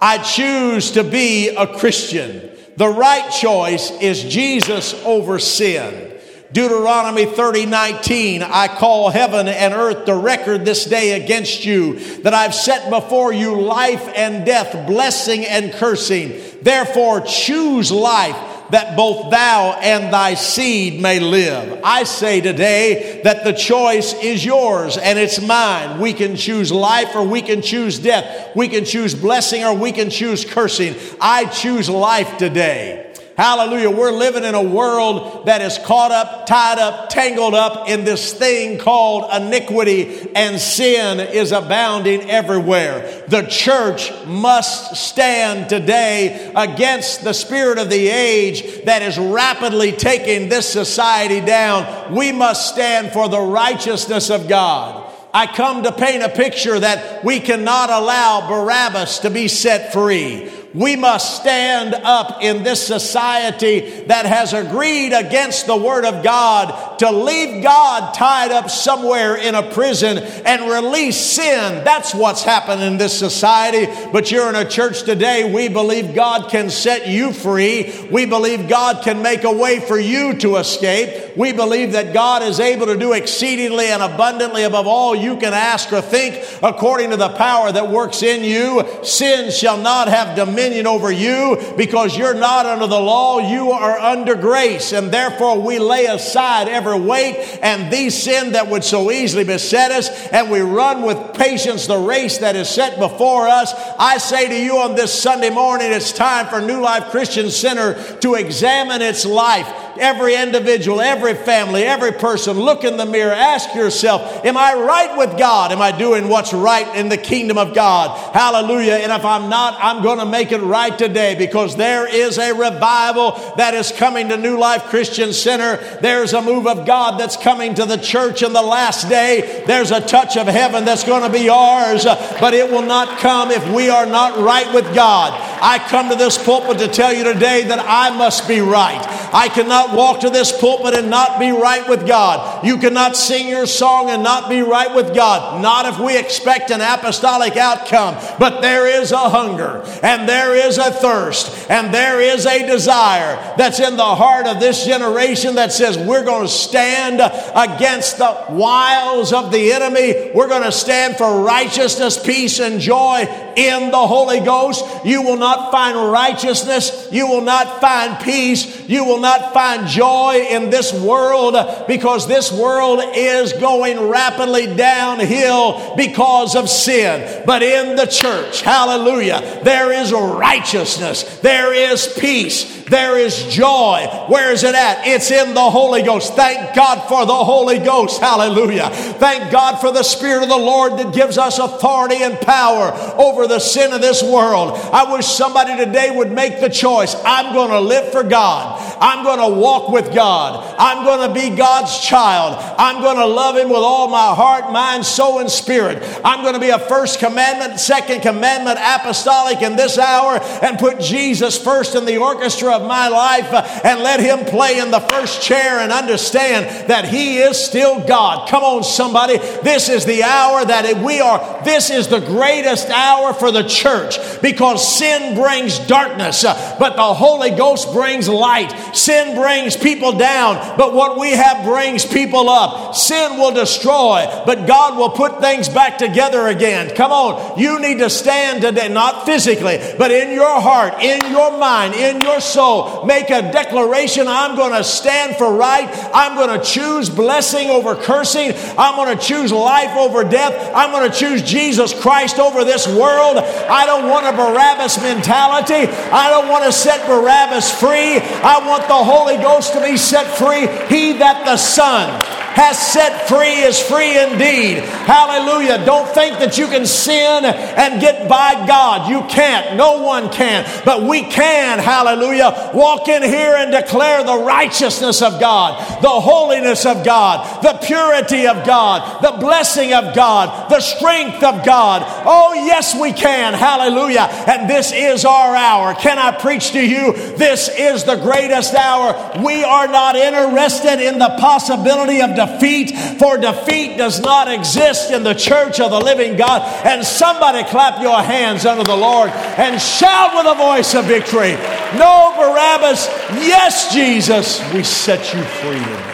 I 0.00 0.18
choose 0.18 0.92
to 0.92 1.04
be 1.04 1.48
a 1.50 1.66
Christian. 1.66 2.50
The 2.76 2.88
right 2.88 3.30
choice 3.30 3.90
is 4.00 4.24
Jesus 4.24 4.94
over 5.04 5.38
sin. 5.38 6.09
Deuteronomy 6.52 7.26
30, 7.26 7.66
19, 7.66 8.42
I 8.42 8.66
call 8.66 9.10
heaven 9.10 9.46
and 9.46 9.72
earth 9.72 10.06
to 10.06 10.16
record 10.16 10.64
this 10.64 10.84
day 10.84 11.22
against 11.22 11.64
you, 11.64 12.00
that 12.22 12.34
I've 12.34 12.54
set 12.54 12.90
before 12.90 13.32
you 13.32 13.60
life 13.60 14.08
and 14.16 14.44
death, 14.44 14.86
blessing 14.88 15.44
and 15.44 15.72
cursing. 15.72 16.40
Therefore, 16.60 17.20
choose 17.20 17.92
life 17.92 18.36
that 18.70 18.96
both 18.96 19.30
thou 19.30 19.78
and 19.80 20.12
thy 20.12 20.34
seed 20.34 21.00
may 21.00 21.20
live. 21.20 21.80
I 21.84 22.04
say 22.04 22.40
today 22.40 23.20
that 23.24 23.44
the 23.44 23.52
choice 23.52 24.14
is 24.14 24.44
yours 24.44 24.96
and 24.96 25.18
it's 25.18 25.40
mine. 25.40 26.00
We 26.00 26.12
can 26.12 26.36
choose 26.36 26.72
life 26.72 27.14
or 27.14 27.24
we 27.24 27.42
can 27.42 27.62
choose 27.62 27.98
death. 27.98 28.54
We 28.56 28.68
can 28.68 28.84
choose 28.84 29.14
blessing 29.14 29.64
or 29.64 29.74
we 29.74 29.92
can 29.92 30.10
choose 30.10 30.44
cursing. 30.44 30.94
I 31.20 31.46
choose 31.46 31.88
life 31.88 32.38
today. 32.38 33.09
Hallelujah. 33.40 33.88
We're 33.88 34.12
living 34.12 34.44
in 34.44 34.54
a 34.54 34.62
world 34.62 35.46
that 35.46 35.62
is 35.62 35.78
caught 35.78 36.12
up, 36.12 36.44
tied 36.44 36.78
up, 36.78 37.08
tangled 37.08 37.54
up 37.54 37.88
in 37.88 38.04
this 38.04 38.34
thing 38.34 38.76
called 38.76 39.32
iniquity, 39.34 40.28
and 40.34 40.60
sin 40.60 41.20
is 41.20 41.50
abounding 41.50 42.28
everywhere. 42.28 43.24
The 43.28 43.46
church 43.46 44.12
must 44.26 44.94
stand 44.94 45.70
today 45.70 46.52
against 46.54 47.24
the 47.24 47.32
spirit 47.32 47.78
of 47.78 47.88
the 47.88 48.08
age 48.08 48.84
that 48.84 49.00
is 49.00 49.16
rapidly 49.16 49.92
taking 49.92 50.50
this 50.50 50.70
society 50.70 51.40
down. 51.40 52.14
We 52.14 52.32
must 52.32 52.74
stand 52.74 53.10
for 53.10 53.30
the 53.30 53.40
righteousness 53.40 54.28
of 54.28 54.48
God. 54.48 55.10
I 55.32 55.46
come 55.46 55.84
to 55.84 55.92
paint 55.92 56.22
a 56.22 56.28
picture 56.28 56.78
that 56.78 57.24
we 57.24 57.40
cannot 57.40 57.88
allow 57.88 58.50
Barabbas 58.50 59.20
to 59.20 59.30
be 59.30 59.48
set 59.48 59.94
free 59.94 60.50
we 60.74 60.94
must 60.94 61.40
stand 61.40 61.94
up 61.94 62.42
in 62.42 62.62
this 62.62 62.86
society 62.86 64.04
that 64.04 64.24
has 64.24 64.52
agreed 64.52 65.12
against 65.12 65.66
the 65.66 65.76
Word 65.76 66.04
of 66.04 66.22
God 66.22 66.98
to 67.00 67.10
leave 67.10 67.62
God 67.62 68.14
tied 68.14 68.52
up 68.52 68.70
somewhere 68.70 69.36
in 69.36 69.54
a 69.54 69.68
prison 69.72 70.18
and 70.18 70.70
release 70.70 71.16
sin. 71.16 71.82
That's 71.84 72.14
what's 72.14 72.44
happened 72.44 72.82
in 72.82 72.98
this 72.98 73.18
society. 73.18 73.86
But 74.12 74.30
you're 74.30 74.48
in 74.48 74.54
a 74.54 74.68
church 74.68 75.02
today, 75.02 75.52
we 75.52 75.68
believe 75.68 76.14
God 76.14 76.50
can 76.50 76.70
set 76.70 77.08
you 77.08 77.32
free. 77.32 78.08
We 78.10 78.26
believe 78.26 78.68
God 78.68 79.02
can 79.02 79.22
make 79.22 79.44
a 79.44 79.52
way 79.52 79.80
for 79.80 79.98
you 79.98 80.36
to 80.38 80.56
escape. 80.56 81.29
We 81.36 81.52
believe 81.52 81.92
that 81.92 82.12
God 82.12 82.42
is 82.42 82.60
able 82.60 82.86
to 82.86 82.96
do 82.96 83.12
exceedingly 83.12 83.86
and 83.86 84.02
abundantly 84.02 84.64
above 84.64 84.86
all 84.86 85.14
you 85.14 85.36
can 85.36 85.52
ask 85.52 85.92
or 85.92 86.00
think 86.00 86.44
according 86.62 87.10
to 87.10 87.16
the 87.16 87.28
power 87.30 87.70
that 87.72 87.90
works 87.90 88.22
in 88.22 88.44
you. 88.44 88.84
Sin 89.02 89.50
shall 89.50 89.78
not 89.78 90.08
have 90.08 90.36
dominion 90.36 90.86
over 90.86 91.10
you 91.10 91.74
because 91.76 92.16
you're 92.16 92.34
not 92.34 92.66
under 92.66 92.86
the 92.86 93.00
law, 93.00 93.38
you 93.38 93.70
are 93.70 93.98
under 93.98 94.34
grace. 94.34 94.92
And 94.92 95.10
therefore, 95.10 95.60
we 95.60 95.78
lay 95.78 96.06
aside 96.06 96.68
every 96.68 96.98
weight 96.98 97.58
and 97.62 97.92
these 97.92 98.20
sin 98.20 98.52
that 98.52 98.68
would 98.68 98.84
so 98.84 99.10
easily 99.10 99.44
beset 99.44 99.90
us, 99.90 100.28
and 100.28 100.50
we 100.50 100.60
run 100.60 101.02
with 101.02 101.34
patience 101.34 101.86
the 101.86 101.98
race 101.98 102.38
that 102.38 102.56
is 102.56 102.68
set 102.68 102.98
before 102.98 103.48
us. 103.48 103.72
I 103.98 104.18
say 104.18 104.48
to 104.48 104.56
you 104.56 104.78
on 104.78 104.94
this 104.94 105.12
Sunday 105.12 105.50
morning, 105.50 105.92
it's 105.92 106.12
time 106.12 106.46
for 106.46 106.60
New 106.60 106.80
Life 106.80 107.10
Christian 107.10 107.50
Center 107.50 107.94
to 108.18 108.34
examine 108.34 109.02
its 109.02 109.24
life 109.24 109.89
every 110.00 110.34
individual, 110.34 111.00
every 111.00 111.34
family, 111.34 111.84
every 111.84 112.12
person, 112.12 112.58
look 112.58 112.84
in 112.84 112.96
the 112.96 113.06
mirror, 113.06 113.32
ask 113.32 113.74
yourself, 113.74 114.44
Am 114.44 114.56
I 114.56 114.74
right 114.74 115.16
with 115.16 115.38
God? 115.38 115.72
Am 115.72 115.80
I 115.80 115.96
doing 115.96 116.28
what's 116.28 116.52
right 116.52 116.96
in 116.96 117.08
the 117.08 117.16
kingdom 117.16 117.58
of 117.58 117.74
God? 117.74 118.34
Hallelujah. 118.34 118.94
And 118.94 119.12
if 119.12 119.24
I'm 119.24 119.48
not, 119.48 119.76
I'm 119.80 120.02
going 120.02 120.18
to 120.18 120.26
make 120.26 120.52
it 120.52 120.60
right 120.60 120.96
today 120.96 121.34
because 121.36 121.76
there 121.76 122.12
is 122.12 122.38
a 122.38 122.52
revival 122.52 123.32
that 123.56 123.74
is 123.74 123.92
coming 123.92 124.28
to 124.30 124.36
New 124.36 124.58
Life 124.58 124.84
Christian 124.84 125.32
Center. 125.32 125.76
There's 126.00 126.32
a 126.32 126.42
move 126.42 126.66
of 126.66 126.86
God 126.86 127.18
that's 127.18 127.36
coming 127.36 127.74
to 127.74 127.84
the 127.84 127.96
church 127.96 128.42
in 128.42 128.52
the 128.52 128.62
last 128.62 129.08
day. 129.08 129.64
There's 129.66 129.90
a 129.90 130.00
touch 130.00 130.36
of 130.36 130.46
heaven 130.46 130.84
that's 130.84 131.04
going 131.04 131.22
to 131.22 131.38
be 131.38 131.48
ours, 131.48 132.04
but 132.04 132.54
it 132.54 132.70
will 132.70 132.82
not 132.82 133.18
come 133.18 133.50
if 133.50 133.66
we 133.74 133.88
are 133.88 134.06
not 134.06 134.38
right 134.38 134.72
with 134.74 134.94
God. 134.94 135.32
I 135.62 135.78
come 135.78 136.08
to 136.08 136.16
this 136.16 136.42
pulpit 136.42 136.78
to 136.78 136.88
tell 136.88 137.12
you 137.12 137.24
today 137.24 137.64
that 137.64 137.78
I 137.80 138.16
must 138.16 138.48
be 138.48 138.60
right. 138.60 139.19
I 139.32 139.48
cannot 139.48 139.96
walk 139.96 140.20
to 140.20 140.30
this 140.30 140.58
pulpit 140.58 140.94
and 140.94 141.10
not 141.10 141.38
be 141.38 141.50
right 141.50 141.88
with 141.88 142.06
God. 142.06 142.64
You 142.64 142.78
cannot 142.78 143.16
sing 143.16 143.48
your 143.48 143.66
song 143.66 144.10
and 144.10 144.22
not 144.22 144.48
be 144.48 144.62
right 144.62 144.94
with 144.94 145.14
God. 145.14 145.62
Not 145.62 145.86
if 145.86 145.98
we 145.98 146.18
expect 146.18 146.70
an 146.70 146.80
apostolic 146.80 147.56
outcome. 147.56 148.16
But 148.38 148.60
there 148.60 148.86
is 148.86 149.12
a 149.12 149.28
hunger 149.28 149.82
and 150.02 150.28
there 150.28 150.54
is 150.54 150.78
a 150.78 150.90
thirst 150.90 151.70
and 151.70 151.92
there 151.94 152.20
is 152.20 152.46
a 152.46 152.66
desire 152.66 153.36
that's 153.56 153.80
in 153.80 153.96
the 153.96 154.14
heart 154.14 154.46
of 154.46 154.60
this 154.60 154.84
generation 154.84 155.56
that 155.56 155.72
says 155.72 155.98
we're 155.98 156.24
going 156.24 156.46
to 156.46 156.52
stand 156.52 157.20
against 157.20 158.18
the 158.18 158.46
wiles 158.50 159.32
of 159.32 159.52
the 159.52 159.72
enemy. 159.72 160.30
We're 160.34 160.48
going 160.48 160.62
to 160.62 160.72
stand 160.72 161.16
for 161.16 161.42
righteousness, 161.42 162.22
peace, 162.22 162.60
and 162.60 162.80
joy 162.80 163.49
in 163.60 163.90
the 163.90 164.06
Holy 164.06 164.40
Ghost. 164.40 164.84
You 165.04 165.22
will 165.22 165.36
not 165.36 165.70
find 165.70 166.10
righteousness. 166.10 167.08
You 167.12 167.26
will 167.26 167.42
not 167.42 167.80
find 167.80 168.18
peace. 168.22 168.88
You 168.88 169.04
will 169.04 169.20
not 169.20 169.52
find 169.52 169.86
joy 169.86 170.46
in 170.50 170.70
this 170.70 170.92
world 170.92 171.54
because 171.86 172.26
this 172.26 172.50
world 172.50 173.00
is 173.14 173.52
going 173.54 174.08
rapidly 174.08 174.74
downhill 174.74 175.94
because 175.96 176.56
of 176.56 176.70
sin. 176.70 177.42
But 177.44 177.62
in 177.62 177.96
the 177.96 178.06
church, 178.06 178.62
hallelujah, 178.62 179.60
there 179.62 179.92
is 179.92 180.12
righteousness, 180.12 181.38
there 181.40 181.74
is 181.74 182.16
peace, 182.18 182.79
there 182.90 183.16
is 183.16 183.44
joy. 183.46 184.06
Where 184.26 184.52
is 184.52 184.64
it 184.64 184.74
at? 184.74 185.06
It's 185.06 185.30
in 185.30 185.54
the 185.54 185.70
Holy 185.70 186.02
Ghost. 186.02 186.34
Thank 186.34 186.74
God 186.74 187.08
for 187.08 187.24
the 187.24 187.32
Holy 187.32 187.78
Ghost. 187.78 188.20
Hallelujah. 188.20 188.90
Thank 188.90 189.52
God 189.52 189.76
for 189.76 189.92
the 189.92 190.02
Spirit 190.02 190.42
of 190.42 190.48
the 190.48 190.56
Lord 190.56 190.98
that 190.98 191.14
gives 191.14 191.38
us 191.38 191.58
authority 191.58 192.16
and 192.16 192.38
power 192.40 192.92
over 193.16 193.46
the 193.46 193.60
sin 193.60 193.92
of 193.92 194.00
this 194.00 194.22
world. 194.22 194.72
I 194.92 195.12
wish 195.12 195.26
somebody 195.26 195.76
today 195.76 196.10
would 196.10 196.32
make 196.32 196.60
the 196.60 196.68
choice. 196.68 197.14
I'm 197.24 197.54
going 197.54 197.70
to 197.70 197.80
live 197.80 198.10
for 198.10 198.24
God. 198.24 198.78
I'm 199.00 199.24
going 199.24 199.38
to 199.38 199.60
walk 199.60 199.88
with 199.88 200.12
God. 200.12 200.74
I'm 200.78 201.04
going 201.04 201.28
to 201.28 201.34
be 201.34 201.56
God's 201.56 202.00
child. 202.00 202.56
I'm 202.76 203.00
going 203.00 203.16
to 203.16 203.26
love 203.26 203.56
Him 203.56 203.68
with 203.68 203.78
all 203.78 204.08
my 204.08 204.34
heart, 204.34 204.72
mind, 204.72 205.06
soul, 205.06 205.38
and 205.38 205.50
spirit. 205.50 206.02
I'm 206.24 206.42
going 206.42 206.54
to 206.54 206.60
be 206.60 206.70
a 206.70 206.78
first 206.78 207.20
commandment, 207.20 207.78
second 207.78 208.22
commandment 208.22 208.78
apostolic 208.80 209.62
in 209.62 209.76
this 209.76 209.96
hour 209.96 210.40
and 210.62 210.78
put 210.78 210.98
Jesus 210.98 211.56
first 211.62 211.94
in 211.94 212.04
the 212.04 212.18
orchestra 212.18 212.79
of 212.80 212.88
my 212.88 213.08
life 213.08 213.52
uh, 213.52 213.80
and 213.84 214.00
let 214.00 214.20
Him 214.20 214.44
play 214.44 214.78
in 214.78 214.90
the 214.90 215.00
first 215.00 215.42
chair 215.42 215.78
and 215.78 215.92
understand 215.92 216.88
that 216.88 217.06
He 217.06 217.38
is 217.38 217.62
still 217.62 218.00
God. 218.00 218.48
Come 218.48 218.62
on, 218.62 218.82
somebody. 218.82 219.38
This 219.62 219.88
is 219.88 220.04
the 220.04 220.22
hour 220.22 220.64
that 220.64 221.02
we 221.04 221.20
are, 221.20 221.62
this 221.64 221.90
is 221.90 222.08
the 222.08 222.20
greatest 222.20 222.88
hour 222.88 223.32
for 223.32 223.52
the 223.52 223.62
church 223.62 224.18
because 224.42 224.96
sin 224.98 225.34
brings 225.34 225.78
darkness, 225.78 226.44
uh, 226.44 226.76
but 226.78 226.96
the 226.96 227.14
Holy 227.14 227.50
Ghost 227.50 227.92
brings 227.92 228.28
light. 228.28 228.70
Sin 228.94 229.36
brings 229.36 229.76
people 229.76 230.12
down, 230.12 230.76
but 230.76 230.94
what 230.94 231.18
we 231.18 231.32
have 231.32 231.64
brings 231.64 232.04
people 232.04 232.48
up. 232.48 232.94
Sin 232.94 233.38
will 233.38 233.52
destroy, 233.52 234.26
but 234.46 234.66
God 234.66 234.96
will 234.96 235.10
put 235.10 235.40
things 235.40 235.68
back 235.68 235.98
together 235.98 236.48
again. 236.48 236.94
Come 236.94 237.12
on. 237.12 237.58
You 237.58 237.80
need 237.80 237.98
to 237.98 238.10
stand 238.10 238.62
today, 238.62 238.88
not 238.88 239.26
physically, 239.26 239.78
but 239.98 240.10
in 240.10 240.32
your 240.32 240.60
heart, 240.60 240.94
in 241.02 241.20
your 241.30 241.56
mind, 241.58 241.94
in 241.94 242.20
your 242.20 242.40
soul 242.40 242.69
make 243.04 243.30
a 243.30 243.42
declaration 243.52 244.26
I'm 244.28 244.56
going 244.56 244.72
to 244.72 244.84
stand 244.84 245.36
for 245.36 245.52
right. 245.52 245.88
I'm 246.14 246.36
going 246.36 246.58
to 246.58 246.64
choose 246.64 247.08
blessing 247.08 247.70
over 247.70 247.94
cursing. 247.94 248.52
I'm 248.78 248.96
going 248.96 249.16
to 249.16 249.22
choose 249.22 249.52
life 249.52 249.96
over 249.96 250.24
death. 250.24 250.72
I'm 250.74 250.90
going 250.90 251.10
to 251.10 251.16
choose 251.16 251.42
Jesus 251.42 251.98
Christ 252.00 252.38
over 252.38 252.64
this 252.64 252.86
world. 252.86 253.38
I 253.38 253.86
don't 253.86 254.08
want 254.08 254.26
a 254.26 254.32
Barabbas 254.32 255.02
mentality. 255.02 255.90
I 256.12 256.30
don't 256.30 256.48
want 256.48 256.64
to 256.64 256.72
set 256.72 257.06
Barabbas 257.06 257.70
free. 257.70 258.18
I 258.18 258.66
want 258.66 258.86
the 258.88 258.94
Holy 258.94 259.36
Ghost 259.36 259.72
to 259.74 259.80
be 259.80 259.96
set 259.96 260.26
free. 260.38 260.66
He 260.88 261.18
that 261.18 261.44
the 261.44 261.56
Son 261.56 262.40
has 262.54 262.78
set 262.78 263.28
free 263.28 263.62
is 263.62 263.78
free 263.78 264.18
indeed. 264.18 264.78
Hallelujah. 264.78 265.84
Don't 265.84 266.08
think 266.12 266.38
that 266.38 266.58
you 266.58 266.66
can 266.66 266.84
sin 266.84 267.44
and 267.44 268.00
get 268.00 268.28
by 268.28 268.66
God. 268.66 269.08
You 269.08 269.22
can't. 269.28 269.76
No 269.76 270.02
one 270.02 270.30
can. 270.30 270.66
But 270.84 271.04
we 271.04 271.22
can, 271.22 271.78
hallelujah, 271.78 272.72
walk 272.74 273.08
in 273.08 273.22
here 273.22 273.54
and 273.54 273.70
declare 273.70 274.24
the 274.24 274.44
righteousness 274.44 275.22
of 275.22 275.38
God, 275.38 276.02
the 276.02 276.08
holiness 276.08 276.86
of 276.86 277.04
God, 277.04 277.62
the 277.62 277.78
purity 277.84 278.46
of 278.46 278.66
God, 278.66 279.22
the 279.22 279.38
blessing 279.38 279.94
of 279.94 280.14
God, 280.14 280.70
the 280.70 280.80
strength 280.80 281.42
of 281.42 281.64
God. 281.64 282.02
Oh, 282.26 282.54
yes, 282.54 282.98
we 283.00 283.12
can. 283.12 283.54
Hallelujah. 283.54 284.28
And 284.48 284.68
this 284.68 284.92
is 284.92 285.24
our 285.24 285.54
hour. 285.54 285.94
Can 285.94 286.18
I 286.18 286.32
preach 286.32 286.72
to 286.72 286.84
you? 286.84 287.12
This 287.36 287.68
is 287.68 288.04
the 288.04 288.16
greatest 288.16 288.74
hour. 288.74 289.40
We 289.44 289.62
are 289.62 289.86
not 289.86 290.16
interested 290.16 291.00
in 291.00 291.18
the 291.18 291.36
possibility 291.38 292.20
of 292.22 292.39
defeat, 292.46 292.96
for 293.18 293.36
defeat 293.36 293.96
does 293.96 294.20
not 294.20 294.50
exist 294.50 295.10
in 295.10 295.22
the 295.22 295.34
church 295.34 295.80
of 295.80 295.90
the 295.90 296.00
living 296.00 296.36
God. 296.36 296.62
And 296.86 297.04
somebody 297.04 297.64
clap 297.64 298.00
your 298.00 298.20
hands 298.22 298.64
unto 298.64 298.84
the 298.84 298.96
Lord 298.96 299.30
and 299.30 299.80
shout 299.80 300.36
with 300.36 300.52
a 300.52 300.56
voice 300.56 300.94
of 300.94 301.04
victory. 301.04 301.52
No, 301.98 302.34
Barabbas. 302.36 303.06
Yes, 303.46 303.92
Jesus, 303.92 304.60
we 304.72 304.82
set 304.82 305.34
you 305.34 305.42
free. 305.42 306.10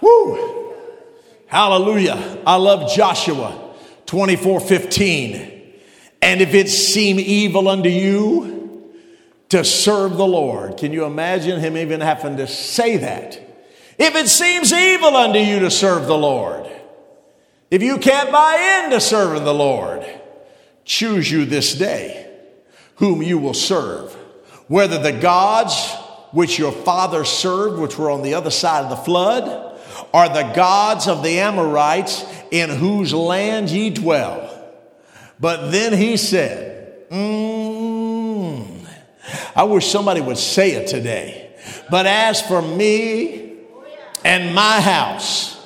Woo! 0.00 0.74
Hallelujah. 1.46 2.38
I 2.46 2.56
love 2.56 2.90
Joshua 2.92 3.74
24 4.06 4.60
15. 4.60 5.52
And 6.22 6.40
if 6.40 6.54
it 6.54 6.68
seem 6.68 7.18
evil 7.18 7.68
unto 7.68 7.88
you, 7.88 8.61
to 9.52 9.62
serve 9.62 10.16
the 10.16 10.26
Lord. 10.26 10.78
Can 10.78 10.94
you 10.94 11.04
imagine 11.04 11.60
him 11.60 11.76
even 11.76 12.00
having 12.00 12.38
to 12.38 12.46
say 12.46 12.96
that? 12.96 13.34
If 13.98 14.16
it 14.16 14.26
seems 14.28 14.72
evil 14.72 15.14
unto 15.14 15.38
you 15.38 15.58
to 15.58 15.70
serve 15.70 16.06
the 16.06 16.16
Lord, 16.16 16.66
if 17.70 17.82
you 17.82 17.98
can't 17.98 18.32
buy 18.32 18.82
into 18.82 18.98
serving 18.98 19.44
the 19.44 19.52
Lord, 19.52 20.06
choose 20.86 21.30
you 21.30 21.44
this 21.44 21.74
day 21.74 22.34
whom 22.96 23.22
you 23.22 23.36
will 23.36 23.52
serve, 23.52 24.14
whether 24.68 24.96
the 24.96 25.12
gods 25.12 25.96
which 26.30 26.58
your 26.58 26.72
fathers 26.72 27.28
served, 27.28 27.78
which 27.78 27.98
were 27.98 28.10
on 28.10 28.22
the 28.22 28.32
other 28.32 28.50
side 28.50 28.84
of 28.84 28.88
the 28.88 28.96
flood, 28.96 29.78
or 30.14 30.28
the 30.30 30.50
gods 30.56 31.06
of 31.08 31.22
the 31.22 31.40
Amorites 31.40 32.24
in 32.50 32.70
whose 32.70 33.12
land 33.12 33.68
ye 33.68 33.90
dwell. 33.90 34.48
But 35.38 35.70
then 35.70 35.92
he 35.92 36.16
said, 36.16 37.10
mm, 37.10 37.81
I 39.54 39.64
wish 39.64 39.86
somebody 39.90 40.20
would 40.20 40.38
say 40.38 40.72
it 40.72 40.88
today. 40.88 41.50
But 41.90 42.06
as 42.06 42.40
for 42.42 42.60
me 42.60 43.58
and 44.24 44.54
my 44.54 44.80
house, 44.80 45.60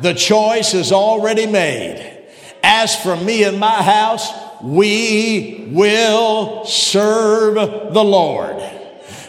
the 0.00 0.14
choice 0.14 0.74
is 0.74 0.92
already 0.92 1.46
made. 1.46 2.24
As 2.62 2.96
for 2.96 3.16
me 3.16 3.44
and 3.44 3.58
my 3.58 3.82
house, 3.82 4.30
we 4.62 5.68
will 5.72 6.64
serve 6.64 7.54
the 7.54 8.04
Lord. 8.04 8.58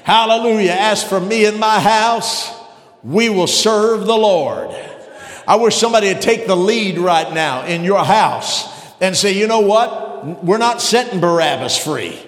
Hallelujah. 0.04 0.76
As 0.78 1.04
for 1.04 1.20
me 1.20 1.46
and 1.46 1.60
my 1.60 1.80
house, 1.80 2.52
we 3.04 3.30
will 3.30 3.48
serve 3.48 4.06
the 4.06 4.18
Lord. 4.18 4.70
I 5.48 5.56
wish 5.56 5.76
somebody 5.76 6.08
would 6.08 6.22
take 6.22 6.48
the 6.48 6.58
lead 6.58 6.98
right 6.98 7.32
now 7.34 7.66
in 7.66 7.84
your 7.84 8.04
house 8.04 8.68
and 9.00 9.16
say, 9.16 9.32
you 9.34 9.48
know 9.48 9.62
what? 9.62 10.44
We're 10.44 10.58
not 10.58 10.82
setting 10.82 11.20
Barabbas 11.20 11.78
free. 11.78 12.20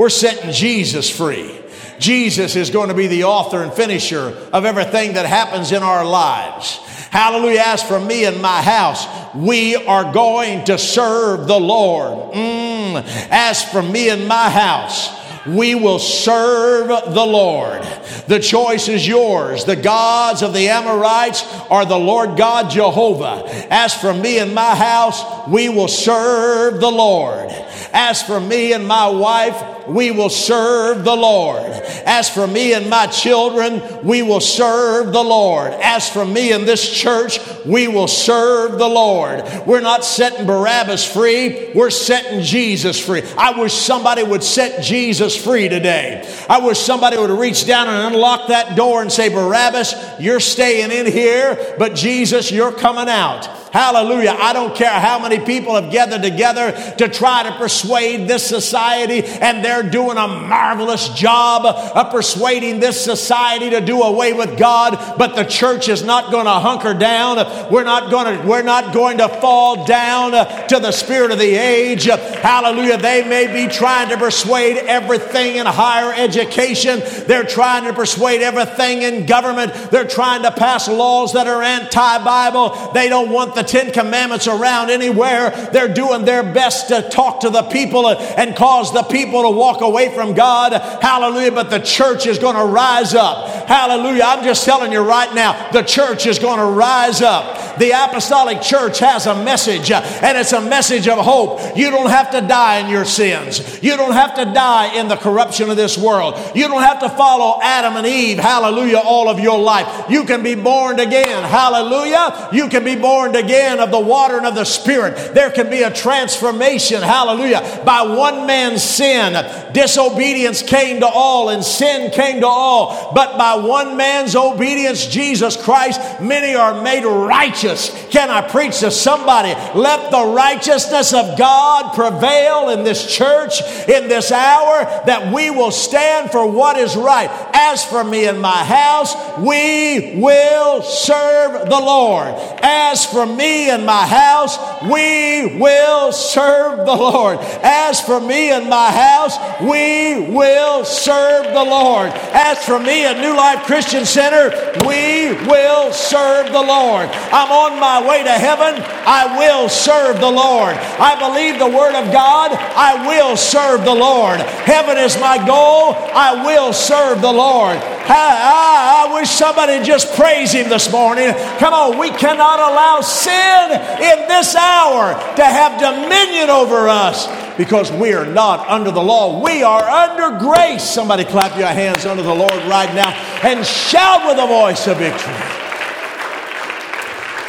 We're 0.00 0.08
setting 0.08 0.50
Jesus 0.50 1.10
free. 1.10 1.60
Jesus 1.98 2.56
is 2.56 2.70
going 2.70 2.88
to 2.88 2.94
be 2.94 3.06
the 3.06 3.24
author 3.24 3.62
and 3.62 3.70
finisher 3.70 4.34
of 4.50 4.64
everything 4.64 5.12
that 5.12 5.26
happens 5.26 5.72
in 5.72 5.82
our 5.82 6.06
lives. 6.06 6.76
Hallelujah. 7.10 7.64
As 7.66 7.82
for 7.82 8.00
me 8.00 8.24
and 8.24 8.40
my 8.40 8.62
house, 8.62 9.06
we 9.34 9.76
are 9.76 10.10
going 10.10 10.64
to 10.64 10.78
serve 10.78 11.46
the 11.46 11.60
Lord. 11.60 12.32
Mm. 12.32 13.28
As 13.30 13.62
for 13.62 13.82
me 13.82 14.08
and 14.08 14.26
my 14.26 14.48
house, 14.48 15.10
we 15.46 15.74
will 15.74 15.98
serve 15.98 16.88
the 16.88 17.24
Lord. 17.24 17.82
The 18.26 18.38
choice 18.38 18.88
is 18.88 19.06
yours. 19.06 19.64
The 19.64 19.76
gods 19.76 20.42
of 20.42 20.52
the 20.52 20.68
Amorites 20.68 21.44
are 21.70 21.84
the 21.84 21.98
Lord 21.98 22.36
God 22.36 22.70
Jehovah. 22.70 23.42
As 23.70 23.94
for 23.94 24.12
me 24.12 24.38
and 24.38 24.54
my 24.54 24.74
house, 24.74 25.48
we 25.48 25.68
will 25.68 25.88
serve 25.88 26.80
the 26.80 26.90
Lord. 26.90 27.50
As 27.92 28.22
for 28.22 28.40
me 28.40 28.72
and 28.72 28.86
my 28.86 29.08
wife, 29.08 29.88
we 29.88 30.10
will 30.10 30.28
serve 30.28 31.04
the 31.04 31.14
Lord. 31.14 31.64
As 32.06 32.30
for 32.30 32.46
me 32.46 32.72
and 32.72 32.88
my 32.88 33.06
children, 33.06 33.82
we 34.04 34.22
will 34.22 34.40
serve 34.40 35.12
the 35.12 35.22
Lord. 35.22 35.72
As 35.72 36.08
for 36.08 36.24
me 36.24 36.52
and 36.52 36.66
this 36.66 36.88
church, 36.88 37.40
we 37.66 37.88
will 37.88 38.08
serve 38.08 38.78
the 38.78 38.88
Lord. 38.88 39.42
We're 39.66 39.80
not 39.80 40.04
setting 40.04 40.46
Barabbas 40.46 41.04
free, 41.04 41.72
we're 41.74 41.90
setting 41.90 42.42
Jesus 42.42 43.04
free. 43.04 43.22
I 43.36 43.58
wish 43.58 43.74
somebody 43.74 44.22
would 44.22 44.44
set 44.44 44.82
Jesus 44.82 45.29
free 45.36 45.68
today. 45.68 46.26
I 46.48 46.58
wish 46.60 46.78
somebody 46.78 47.16
would 47.16 47.30
reach 47.30 47.66
down 47.66 47.88
and 47.88 48.14
unlock 48.14 48.48
that 48.48 48.76
door 48.76 49.02
and 49.02 49.10
say, 49.10 49.28
Barabbas, 49.28 49.94
you're 50.18 50.40
staying 50.40 50.90
in 50.90 51.10
here, 51.10 51.76
but 51.78 51.94
Jesus, 51.94 52.50
you're 52.50 52.72
coming 52.72 53.08
out. 53.08 53.69
Hallelujah. 53.72 54.36
I 54.38 54.52
don't 54.52 54.74
care 54.74 54.90
how 54.90 55.20
many 55.20 55.38
people 55.38 55.76
have 55.76 55.92
gathered 55.92 56.22
together 56.22 56.72
to 56.98 57.08
try 57.08 57.44
to 57.44 57.52
persuade 57.52 58.26
this 58.26 58.44
society, 58.44 59.22
and 59.24 59.64
they're 59.64 59.88
doing 59.88 60.16
a 60.16 60.26
marvelous 60.26 61.08
job 61.10 61.64
of 61.66 62.10
persuading 62.10 62.80
this 62.80 63.02
society 63.02 63.70
to 63.70 63.80
do 63.80 64.02
away 64.02 64.32
with 64.32 64.58
God, 64.58 65.16
but 65.16 65.36
the 65.36 65.44
church 65.44 65.88
is 65.88 66.02
not 66.02 66.32
going 66.32 66.46
to 66.46 66.50
hunker 66.50 66.94
down. 66.94 67.36
We're 67.70 67.84
not 67.84 68.10
going 68.10 68.38
to, 68.38 68.46
we're 68.46 68.62
not 68.62 68.92
going 68.92 69.18
to 69.18 69.28
fall 69.28 69.84
down 69.86 70.32
to 70.68 70.80
the 70.80 70.92
spirit 70.92 71.30
of 71.30 71.38
the 71.38 71.54
age. 71.54 72.04
Hallelujah. 72.04 72.98
They 72.98 73.28
may 73.28 73.46
be 73.52 73.72
trying 73.72 74.08
to 74.08 74.16
persuade 74.16 74.78
everything 74.78 75.56
in 75.56 75.66
higher 75.66 76.12
education. 76.12 77.02
They're 77.26 77.44
trying 77.44 77.84
to 77.84 77.92
persuade 77.92 78.42
everything 78.42 79.02
in 79.02 79.26
government. 79.26 79.72
They're 79.90 80.08
trying 80.08 80.42
to 80.42 80.50
pass 80.50 80.88
laws 80.88 81.34
that 81.34 81.46
are 81.46 81.62
anti 81.62 82.24
Bible. 82.24 82.92
They 82.92 83.08
don't 83.08 83.30
want 83.30 83.54
the 83.54 83.59
Ten 83.62 83.92
Commandments 83.92 84.46
around 84.46 84.90
anywhere. 84.90 85.50
They're 85.72 85.92
doing 85.92 86.24
their 86.24 86.42
best 86.42 86.88
to 86.88 87.02
talk 87.10 87.40
to 87.40 87.50
the 87.50 87.62
people 87.62 88.08
and 88.08 88.56
cause 88.56 88.92
the 88.92 89.02
people 89.02 89.42
to 89.42 89.50
walk 89.50 89.80
away 89.80 90.14
from 90.14 90.34
God. 90.34 90.72
Hallelujah. 91.02 91.52
But 91.52 91.70
the 91.70 91.80
church 91.80 92.26
is 92.26 92.38
going 92.38 92.56
to 92.56 92.64
rise 92.64 93.14
up. 93.14 93.68
Hallelujah. 93.68 94.22
I'm 94.24 94.44
just 94.44 94.64
telling 94.64 94.92
you 94.92 95.00
right 95.00 95.34
now, 95.34 95.70
the 95.70 95.82
church 95.82 96.26
is 96.26 96.38
going 96.38 96.58
to 96.58 96.66
rise 96.66 97.22
up. 97.22 97.78
The 97.78 97.92
apostolic 97.92 98.60
church 98.60 98.98
has 98.98 99.26
a 99.26 99.42
message, 99.42 99.90
and 99.90 100.36
it's 100.36 100.52
a 100.52 100.60
message 100.60 101.08
of 101.08 101.18
hope. 101.18 101.76
You 101.76 101.90
don't 101.90 102.10
have 102.10 102.30
to 102.32 102.40
die 102.40 102.80
in 102.80 102.90
your 102.90 103.04
sins. 103.04 103.82
You 103.82 103.96
don't 103.96 104.12
have 104.12 104.34
to 104.34 104.44
die 104.44 104.98
in 104.98 105.08
the 105.08 105.16
corruption 105.16 105.70
of 105.70 105.76
this 105.76 105.96
world. 105.96 106.34
You 106.54 106.68
don't 106.68 106.82
have 106.82 107.00
to 107.00 107.08
follow 107.08 107.58
Adam 107.62 107.96
and 107.96 108.06
Eve, 108.06 108.38
hallelujah, 108.38 108.98
all 108.98 109.28
of 109.28 109.40
your 109.40 109.58
life. 109.58 110.10
You 110.10 110.24
can 110.24 110.42
be 110.42 110.54
born 110.54 111.00
again, 111.00 111.42
hallelujah. 111.44 112.48
You 112.52 112.68
can 112.68 112.84
be 112.84 112.96
born 112.96 113.34
again 113.34 113.49
of 113.54 113.90
the 113.90 114.00
water 114.00 114.36
and 114.36 114.46
of 114.46 114.54
the 114.54 114.64
Spirit. 114.64 115.34
There 115.34 115.50
can 115.50 115.70
be 115.70 115.82
a 115.82 115.92
transformation, 115.92 117.02
hallelujah. 117.02 117.82
By 117.84 118.02
one 118.02 118.46
man's 118.46 118.82
sin, 118.82 119.32
disobedience 119.72 120.62
came 120.62 121.00
to 121.00 121.06
all, 121.06 121.50
and 121.50 121.64
sin 121.64 122.10
came 122.10 122.40
to 122.40 122.46
all. 122.46 123.12
But 123.14 123.36
by 123.36 123.56
one 123.56 123.96
man's 123.96 124.36
obedience, 124.36 125.06
Jesus 125.06 125.56
Christ, 125.56 126.00
many 126.20 126.54
are 126.54 126.82
made 126.82 127.04
righteous. 127.04 127.90
Can 128.10 128.30
I 128.30 128.46
preach 128.48 128.80
to 128.80 128.90
somebody? 128.90 129.54
Let 129.78 130.10
the 130.10 130.24
righteousness 130.24 131.12
of 131.12 131.38
God 131.38 131.94
prevail 131.94 132.70
in 132.70 132.84
this 132.84 133.06
church 133.06 133.60
in 133.88 134.08
this 134.08 134.32
hour 134.32 134.84
that 135.06 135.32
we 135.32 135.50
will 135.50 135.70
stand 135.70 136.30
for 136.30 136.46
what 136.46 136.76
is 136.76 136.96
right. 136.96 137.30
As 137.62 137.84
for 137.84 138.02
me 138.02 138.26
and 138.26 138.40
my 138.40 138.64
house, 138.64 139.14
we 139.38 140.16
will 140.16 140.82
serve 140.82 141.68
the 141.68 141.78
Lord. 141.78 142.28
As 142.62 143.04
for 143.04 143.26
me 143.26 143.68
and 143.68 143.84
my 143.84 144.06
house, 144.06 144.58
we 144.90 145.58
will 145.58 146.10
serve 146.10 146.86
the 146.86 146.96
Lord. 146.96 147.38
As 147.62 148.00
for 148.00 148.18
me 148.18 148.50
and 148.50 148.68
my 148.68 148.90
house, 148.90 149.36
we 149.60 150.32
will 150.34 150.86
serve 150.86 151.52
the 151.52 151.62
Lord. 151.62 152.10
As 152.32 152.64
for 152.64 152.78
me 152.78 153.04
and 153.04 153.20
New 153.20 153.36
Life 153.36 153.66
Christian 153.66 154.06
Center, 154.06 154.48
we 154.86 155.32
will 155.46 155.92
serve 155.92 156.46
the 156.52 156.62
Lord. 156.62 157.10
I'm 157.30 157.52
on 157.52 157.78
my 157.78 158.08
way 158.08 158.24
to 158.24 158.32
heaven. 158.32 158.82
I 159.06 159.38
will 159.38 159.68
serve 159.68 160.18
the 160.18 160.30
Lord. 160.30 160.74
I 160.98 161.12
believe 161.20 161.58
the 161.58 161.76
Word 161.78 161.94
of 161.94 162.10
God. 162.10 162.52
I 162.52 163.06
will 163.06 163.36
serve 163.36 163.84
the 163.84 163.94
Lord. 163.94 164.40
Heaven 164.40 164.96
is 164.96 165.20
my 165.20 165.36
goal. 165.46 165.94
I 166.14 166.42
will 166.46 166.72
serve 166.72 167.20
the 167.20 167.30
Lord. 167.30 167.49
I, 167.50 169.06
I, 169.06 169.06
I 169.08 169.14
wish 169.14 169.28
somebody 169.28 169.82
just 169.84 170.14
praise 170.14 170.52
Him 170.52 170.68
this 170.68 170.90
morning. 170.92 171.32
Come 171.58 171.74
on, 171.74 171.98
we 171.98 172.10
cannot 172.10 172.58
allow 172.58 173.00
sin 173.00 173.72
in 173.72 174.28
this 174.28 174.54
hour 174.54 175.14
to 175.36 175.44
have 175.44 175.80
dominion 175.80 176.50
over 176.50 176.88
us 176.88 177.26
because 177.56 177.92
we 177.92 178.14
are 178.14 178.26
not 178.26 178.66
under 178.68 178.90
the 178.90 179.02
law. 179.02 179.42
We 179.42 179.62
are 179.62 179.82
under 179.82 180.38
grace. 180.38 180.82
Somebody 180.82 181.24
clap 181.24 181.58
your 181.58 181.68
hands 181.68 182.06
under 182.06 182.22
the 182.22 182.34
Lord 182.34 182.52
right 182.52 182.92
now 182.94 183.10
and 183.42 183.66
shout 183.66 184.26
with 184.26 184.38
a 184.38 184.46
voice 184.46 184.86
of 184.86 184.98
victory. 184.98 185.60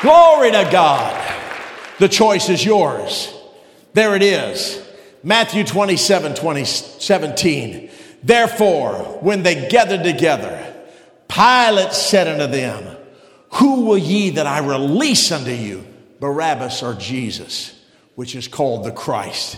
Glory 0.02 0.52
to 0.52 0.68
God. 0.72 1.18
The 2.00 2.10
choice 2.10 2.50
is 2.50 2.66
yours. 2.66 3.34
There 3.94 4.16
it 4.16 4.24
is. 4.24 4.82
Matthew 5.24 5.64
27 5.64 6.34
20, 6.34 6.66
17. 6.66 7.92
Therefore, 8.24 9.20
when 9.22 9.44
they 9.44 9.68
gathered 9.68 10.04
together, 10.04 10.58
Pilate 11.28 11.94
said 11.94 12.28
unto 12.28 12.52
them, 12.52 12.98
Who 13.54 13.86
will 13.86 13.98
ye 13.98 14.32
that 14.32 14.48
I 14.48 14.60
release 14.60 15.32
unto 15.32 15.52
you, 15.52 15.86
Barabbas 16.20 16.84
or 16.84 16.94
Jesus, 16.94 17.80
which 18.16 18.36
is 18.36 18.48
called 18.48 18.86
the 18.86 18.92
Christ? 18.92 19.58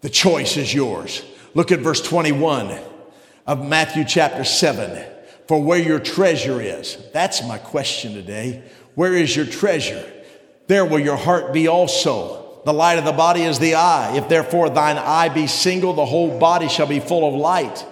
The 0.00 0.08
choice 0.08 0.56
is 0.56 0.72
yours. 0.72 1.22
Look 1.54 1.72
at 1.72 1.80
verse 1.80 2.00
21 2.00 2.78
of 3.46 3.66
Matthew 3.66 4.04
chapter 4.04 4.44
7. 4.44 5.04
For 5.46 5.60
where 5.62 5.80
your 5.80 5.98
treasure 5.98 6.60
is, 6.60 6.96
that's 7.12 7.42
my 7.46 7.58
question 7.58 8.14
today. 8.14 8.62
Where 8.94 9.14
is 9.14 9.34
your 9.34 9.46
treasure? 9.46 10.10
There 10.68 10.84
will 10.84 11.00
your 11.00 11.16
heart 11.16 11.52
be 11.52 11.66
also. 11.66 12.39
The 12.64 12.72
light 12.72 12.98
of 12.98 13.04
the 13.04 13.12
body 13.12 13.42
is 13.42 13.58
the 13.58 13.76
eye. 13.76 14.16
If 14.16 14.28
therefore 14.28 14.70
thine 14.70 14.98
eye 14.98 15.28
be 15.28 15.46
single, 15.46 15.94
the 15.94 16.04
whole 16.04 16.38
body 16.38 16.68
shall 16.68 16.86
be 16.86 17.00
full 17.00 17.26
of 17.26 17.34
light. 17.34 17.86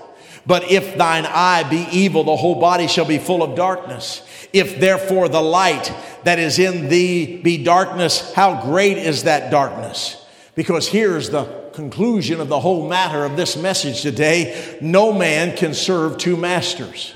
But 0.46 0.70
if 0.70 0.96
thine 0.96 1.26
eye 1.26 1.68
be 1.68 1.86
evil, 1.92 2.24
the 2.24 2.36
whole 2.36 2.60
body 2.60 2.86
shall 2.86 3.04
be 3.04 3.18
full 3.18 3.42
of 3.42 3.54
darkness. 3.54 4.22
If 4.52 4.80
therefore 4.80 5.28
the 5.28 5.42
light 5.42 5.92
that 6.24 6.38
is 6.38 6.58
in 6.58 6.88
thee 6.88 7.36
be 7.36 7.62
darkness, 7.62 8.32
how 8.34 8.62
great 8.62 8.98
is 8.98 9.24
that 9.24 9.50
darkness? 9.50 10.24
Because 10.54 10.88
here's 10.88 11.30
the 11.30 11.44
conclusion 11.74 12.40
of 12.40 12.48
the 12.48 12.58
whole 12.58 12.88
matter 12.88 13.24
of 13.24 13.36
this 13.36 13.56
message 13.56 14.02
today 14.02 14.78
no 14.80 15.12
man 15.12 15.56
can 15.56 15.74
serve 15.74 16.18
two 16.18 16.36
masters. 16.36 17.14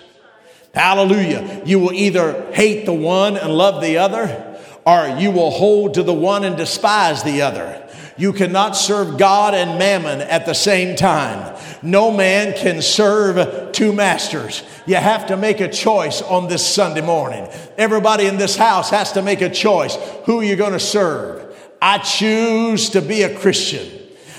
Hallelujah. 0.74 1.62
You 1.66 1.78
will 1.80 1.92
either 1.92 2.52
hate 2.52 2.86
the 2.86 2.94
one 2.94 3.36
and 3.36 3.52
love 3.52 3.82
the 3.82 3.98
other, 3.98 4.51
or 4.84 5.16
you 5.18 5.30
will 5.30 5.50
hold 5.50 5.94
to 5.94 6.02
the 6.02 6.14
one 6.14 6.44
and 6.44 6.56
despise 6.56 7.22
the 7.22 7.42
other. 7.42 7.78
You 8.16 8.32
cannot 8.32 8.76
serve 8.76 9.18
God 9.18 9.54
and 9.54 9.78
mammon 9.78 10.20
at 10.20 10.44
the 10.44 10.54
same 10.54 10.96
time. 10.96 11.56
No 11.82 12.10
man 12.10 12.54
can 12.56 12.82
serve 12.82 13.72
two 13.72 13.92
masters. 13.92 14.62
You 14.86 14.96
have 14.96 15.26
to 15.26 15.36
make 15.36 15.60
a 15.60 15.68
choice 15.68 16.20
on 16.20 16.48
this 16.48 16.66
Sunday 16.66 17.00
morning. 17.00 17.48
Everybody 17.78 18.26
in 18.26 18.36
this 18.36 18.56
house 18.56 18.90
has 18.90 19.12
to 19.12 19.22
make 19.22 19.40
a 19.40 19.50
choice. 19.50 19.96
Who 20.26 20.40
are 20.40 20.44
you 20.44 20.56
going 20.56 20.72
to 20.72 20.80
serve? 20.80 21.56
I 21.80 21.98
choose 21.98 22.90
to 22.90 23.02
be 23.02 23.22
a 23.22 23.38
Christian. 23.38 23.88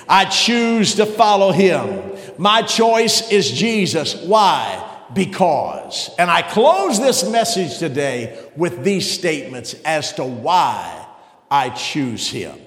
I 0.07 0.25
choose 0.25 0.95
to 0.95 1.05
follow 1.05 1.51
him. 1.51 2.13
My 2.37 2.61
choice 2.61 3.31
is 3.31 3.49
Jesus. 3.49 4.15
Why? 4.15 4.92
Because. 5.13 6.09
And 6.17 6.29
I 6.29 6.41
close 6.41 6.99
this 6.99 7.27
message 7.29 7.77
today 7.77 8.49
with 8.55 8.83
these 8.83 9.09
statements 9.09 9.73
as 9.85 10.13
to 10.13 10.23
why 10.23 11.07
I 11.49 11.69
choose 11.69 12.29
him. 12.29 12.57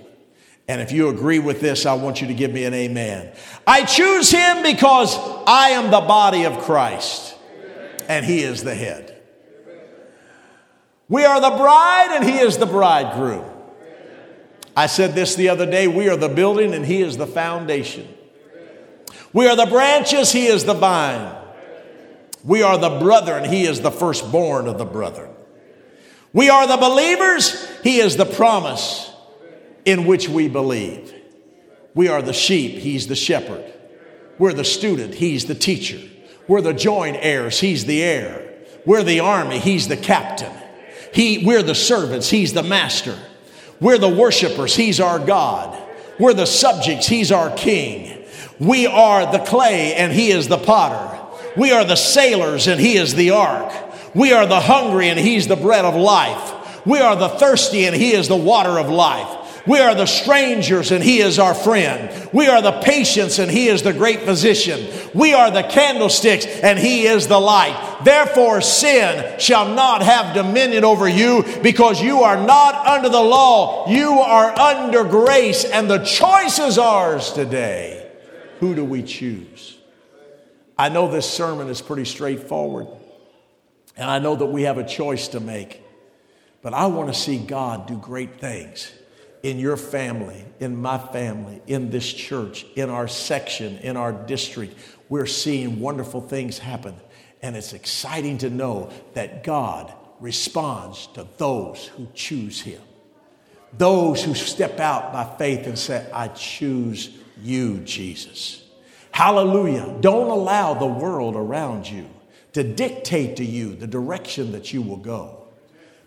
And 0.69 0.81
if 0.81 0.91
you 0.91 1.09
agree 1.09 1.39
with 1.39 1.61
this, 1.61 1.87
I 1.87 1.95
want 1.95 2.21
you 2.21 2.27
to 2.27 2.35
give 2.35 2.53
me 2.53 2.65
an 2.65 2.75
amen. 2.75 3.33
I 3.67 3.85
choose 3.85 4.31
him 4.31 4.63
because 4.63 5.17
I 5.47 5.71
am 5.71 5.91
the 5.91 6.01
body 6.01 6.45
of 6.45 6.59
Christ 6.59 7.37
and 8.09 8.25
he 8.25 8.41
is 8.41 8.65
the 8.65 8.75
head. 8.75 9.13
We 11.09 11.25
are 11.25 11.41
the 11.41 11.57
bride 11.57 12.17
and 12.17 12.25
he 12.25 12.39
is 12.39 12.59
the 12.59 12.67
bridegroom. 12.67 13.45
I 14.77 14.87
said 14.87 15.15
this 15.15 15.37
the 15.37 15.49
other 15.49 15.65
day 15.65 15.87
we 15.89 16.09
are 16.09 16.17
the 16.17 16.29
building 16.29 16.75
and 16.75 16.85
he 16.85 17.01
is 17.01 17.17
the 17.17 17.27
foundation. 17.27 18.09
We 19.33 19.47
are 19.49 19.57
the 19.57 19.67
branches, 19.67 20.33
he 20.33 20.47
is 20.47 20.65
the 20.65 20.75
vine. 20.75 21.36
We 22.47 22.63
are 22.63 22.79
the 22.79 23.01
brethren, 23.01 23.51
he 23.51 23.65
is 23.67 23.81
the 23.81 23.91
firstborn 23.91 24.69
of 24.69 24.79
the 24.79 24.85
brethren. 24.85 25.31
We 26.33 26.49
are 26.49 26.69
the 26.69 26.77
believers, 26.77 27.69
he 27.83 27.99
is 27.99 28.17
the 28.17 28.25
promise 28.25 29.13
in 29.85 30.07
which 30.07 30.29
we 30.29 30.49
believe. 30.49 31.13
We 31.95 32.07
are 32.07 32.23
the 32.23 32.33
sheep, 32.33 32.75
he's 32.75 33.09
the 33.09 33.17
shepherd. 33.17 33.65
We're 34.39 34.53
the 34.53 34.65
student, 34.65 35.15
he's 35.15 35.47
the 35.47 35.57
teacher. 35.57 35.99
We're 36.47 36.61
the 36.61 36.73
joint 36.73 37.17
heirs, 37.19 37.59
he's 37.59 37.85
the 37.85 38.01
heir. 38.01 38.55
We're 38.85 39.03
the 39.03 39.21
army, 39.21 39.59
he's 39.59 39.89
the 39.89 39.97
captain. 39.97 40.53
He, 41.13 41.45
we're 41.45 41.65
the 41.65 41.75
servants, 41.75 42.31
he's 42.31 42.53
the 42.53 42.63
master. 42.63 43.19
We're 43.81 43.99
the 43.99 44.09
worshipers, 44.09 44.77
he's 44.77 45.01
our 45.01 45.19
God. 45.19 45.77
We're 46.21 46.35
the 46.35 46.47
subjects, 46.47 47.09
he's 47.09 47.33
our 47.33 47.51
king. 47.57 48.25
We 48.61 48.87
are 48.87 49.33
the 49.33 49.41
clay 49.41 49.95
and 49.95 50.13
he 50.13 50.31
is 50.31 50.47
the 50.47 50.59
potter. 50.59 51.16
We 51.57 51.73
are 51.73 51.85
the 51.85 51.97
sailors 51.97 52.67
and 52.67 52.81
he 52.81 52.97
is 52.97 53.15
the 53.15 53.31
ark. 53.31 53.73
We 54.15 54.33
are 54.33 54.47
the 54.47 54.61
hungry 54.61 55.09
and 55.09 55.19
he's 55.19 55.47
the 55.47 55.57
bread 55.57 55.85
of 55.85 55.95
life. 55.95 56.87
We 56.87 57.01
are 57.01 57.17
the 57.17 57.29
thirsty 57.29 57.87
and 57.87 57.97
he 57.97 58.13
is 58.13 58.29
the 58.29 58.37
water 58.37 58.79
of 58.79 58.89
life. 58.89 59.47
We 59.67 59.81
are 59.81 59.95
the 59.97 60.07
strangers 60.07 60.93
and 60.93 61.03
He 61.03 61.19
is 61.19 61.39
our 61.39 61.55
friend. 61.55 62.29
We 62.33 62.47
are 62.47 62.63
the 62.63 62.81
patients 62.83 63.39
and 63.39 63.51
He 63.51 63.67
is 63.67 63.83
the 63.83 63.93
great 63.93 64.21
physician. 64.21 64.87
We 65.13 65.35
are 65.35 65.51
the 65.51 65.65
candlesticks 65.65 66.47
and 66.47 66.79
He 66.79 67.07
is 67.07 67.27
the 67.27 67.41
light. 67.41 68.01
Therefore, 68.05 68.61
sin 68.61 69.41
shall 69.41 69.75
not 69.75 70.03
have 70.03 70.35
dominion 70.35 70.85
over 70.85 71.09
you 71.09 71.45
because 71.63 72.01
you 72.01 72.23
are 72.23 72.37
not 72.37 72.87
under 72.87 73.09
the 73.09 73.21
law. 73.21 73.89
You 73.89 74.13
are 74.21 74.57
under 74.57 75.03
grace 75.03 75.65
and 75.65 75.91
the 75.91 76.05
choice 76.05 76.61
is 76.61 76.79
ours 76.79 77.33
today. 77.33 78.09
Who 78.61 78.75
do 78.75 78.85
we 78.85 79.03
choose? 79.03 79.76
I 80.79 80.89
know 80.91 81.11
this 81.11 81.29
sermon 81.29 81.69
is 81.69 81.81
pretty 81.81 82.05
straightforward. 82.05 82.89
And 83.97 84.11
I 84.11 84.19
know 84.19 84.37
that 84.37 84.47
we 84.47 84.63
have 84.63 84.79
a 84.79 84.85
choice 84.85 85.29
to 85.29 85.41
make. 85.41 85.83
But 86.63 86.75
I 86.75 86.87
want 86.87 87.13
to 87.13 87.19
see 87.19 87.39
God 87.39 87.87
do 87.87 87.97
great 87.97 88.41
things 88.41 88.93
in 89.43 89.59
your 89.59 89.77
family, 89.77 90.45
in 90.59 90.77
my 90.77 90.99
family, 90.99 91.63
in 91.67 91.91
this 91.91 92.13
church, 92.13 92.67
in 92.75 92.91
our 92.91 93.09
section, 93.09 93.79
in 93.79 93.97
our 93.97 94.13
district. 94.13 94.77
We're 95.09 95.27
seeing 95.27 95.81
wonderful 95.81 96.21
things 96.21 96.59
happen. 96.59 96.97
And 97.41 97.57
it's 97.57 97.73
exciting 97.73 98.39
to 98.39 98.51
know 98.51 98.91
that 99.15 99.45
God 99.45 99.95
responds 100.21 101.07
to 101.09 101.27
those 101.39 101.87
who 101.87 102.09
choose 102.15 102.61
Him. 102.61 102.83
Those 103.73 104.25
who 104.25 104.35
step 104.35 104.81
out 104.81 105.13
by 105.13 105.37
faith 105.37 105.67
and 105.67 105.79
say, 105.79 106.07
I 106.13 106.29
choose 106.29 107.11
you, 107.41 107.79
Jesus. 107.81 108.66
Hallelujah. 109.17 109.97
Don't 110.03 110.29
allow 110.29 110.75
the 110.75 110.85
world 110.85 111.37
around 111.37 111.89
you 111.89 112.07
to 112.53 112.63
dictate 112.63 113.37
to 113.37 113.45
you 113.47 113.75
the 113.75 113.87
direction 113.87 114.53
that 114.53 114.75
you 114.75 114.83
will 114.83 114.99
go. 114.99 115.47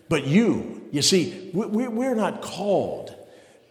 But 0.08 0.28
you, 0.28 0.88
you 0.92 1.02
see, 1.02 1.50
we're 1.52 2.14
not 2.14 2.40
called 2.40 3.12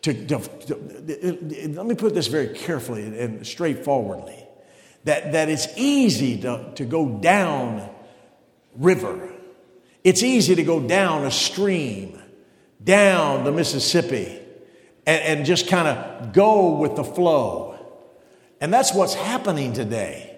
to, 0.01 0.13
to, 0.13 0.39
to, 0.39 1.69
let 1.73 1.85
me 1.85 1.95
put 1.95 2.13
this 2.13 2.27
very 2.27 2.49
carefully 2.49 3.17
and 3.17 3.47
straightforwardly 3.47 4.45
that, 5.05 5.31
that 5.31 5.47
it's 5.47 5.69
easy 5.77 6.41
to, 6.41 6.73
to 6.75 6.83
go 6.83 7.07
down 7.07 7.89
river 8.75 9.29
it's 10.03 10.21
easy 10.21 10.55
to 10.55 10.63
go 10.63 10.81
down 10.81 11.25
a 11.25 11.31
stream 11.31 12.21
down 12.83 13.43
the 13.43 13.51
mississippi 13.51 14.39
and, 15.05 15.21
and 15.39 15.45
just 15.45 15.67
kind 15.67 15.87
of 15.87 16.33
go 16.33 16.77
with 16.77 16.95
the 16.95 17.03
flow 17.03 17.68
and 18.61 18.73
that's 18.73 18.93
what's 18.93 19.13
happening 19.13 19.73
today 19.73 20.29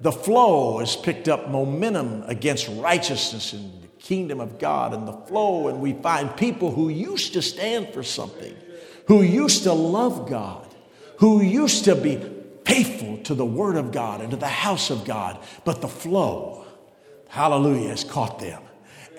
the 0.00 0.12
flow 0.12 0.78
has 0.78 0.96
picked 0.96 1.28
up 1.28 1.48
momentum 1.48 2.24
against 2.26 2.68
righteousness 2.68 3.52
and 3.52 3.82
the 3.82 3.88
kingdom 3.98 4.40
of 4.40 4.58
God 4.58 4.94
and 4.94 5.06
the 5.06 5.12
flow, 5.12 5.68
and 5.68 5.80
we 5.80 5.92
find 5.92 6.34
people 6.36 6.70
who 6.70 6.88
used 6.88 7.34
to 7.34 7.42
stand 7.42 7.92
for 7.92 8.02
something, 8.02 8.56
who 9.06 9.22
used 9.22 9.64
to 9.64 9.72
love 9.72 10.28
God, 10.28 10.66
who 11.18 11.42
used 11.42 11.84
to 11.84 11.94
be 11.94 12.18
faithful 12.64 13.18
to 13.24 13.34
the 13.34 13.44
Word 13.44 13.76
of 13.76 13.92
God 13.92 14.22
and 14.22 14.30
to 14.30 14.36
the 14.36 14.48
house 14.48 14.88
of 14.90 15.04
God, 15.04 15.38
but 15.64 15.82
the 15.82 15.88
flow, 15.88 16.64
hallelujah, 17.28 17.90
has 17.90 18.04
caught 18.04 18.38
them. 18.38 18.62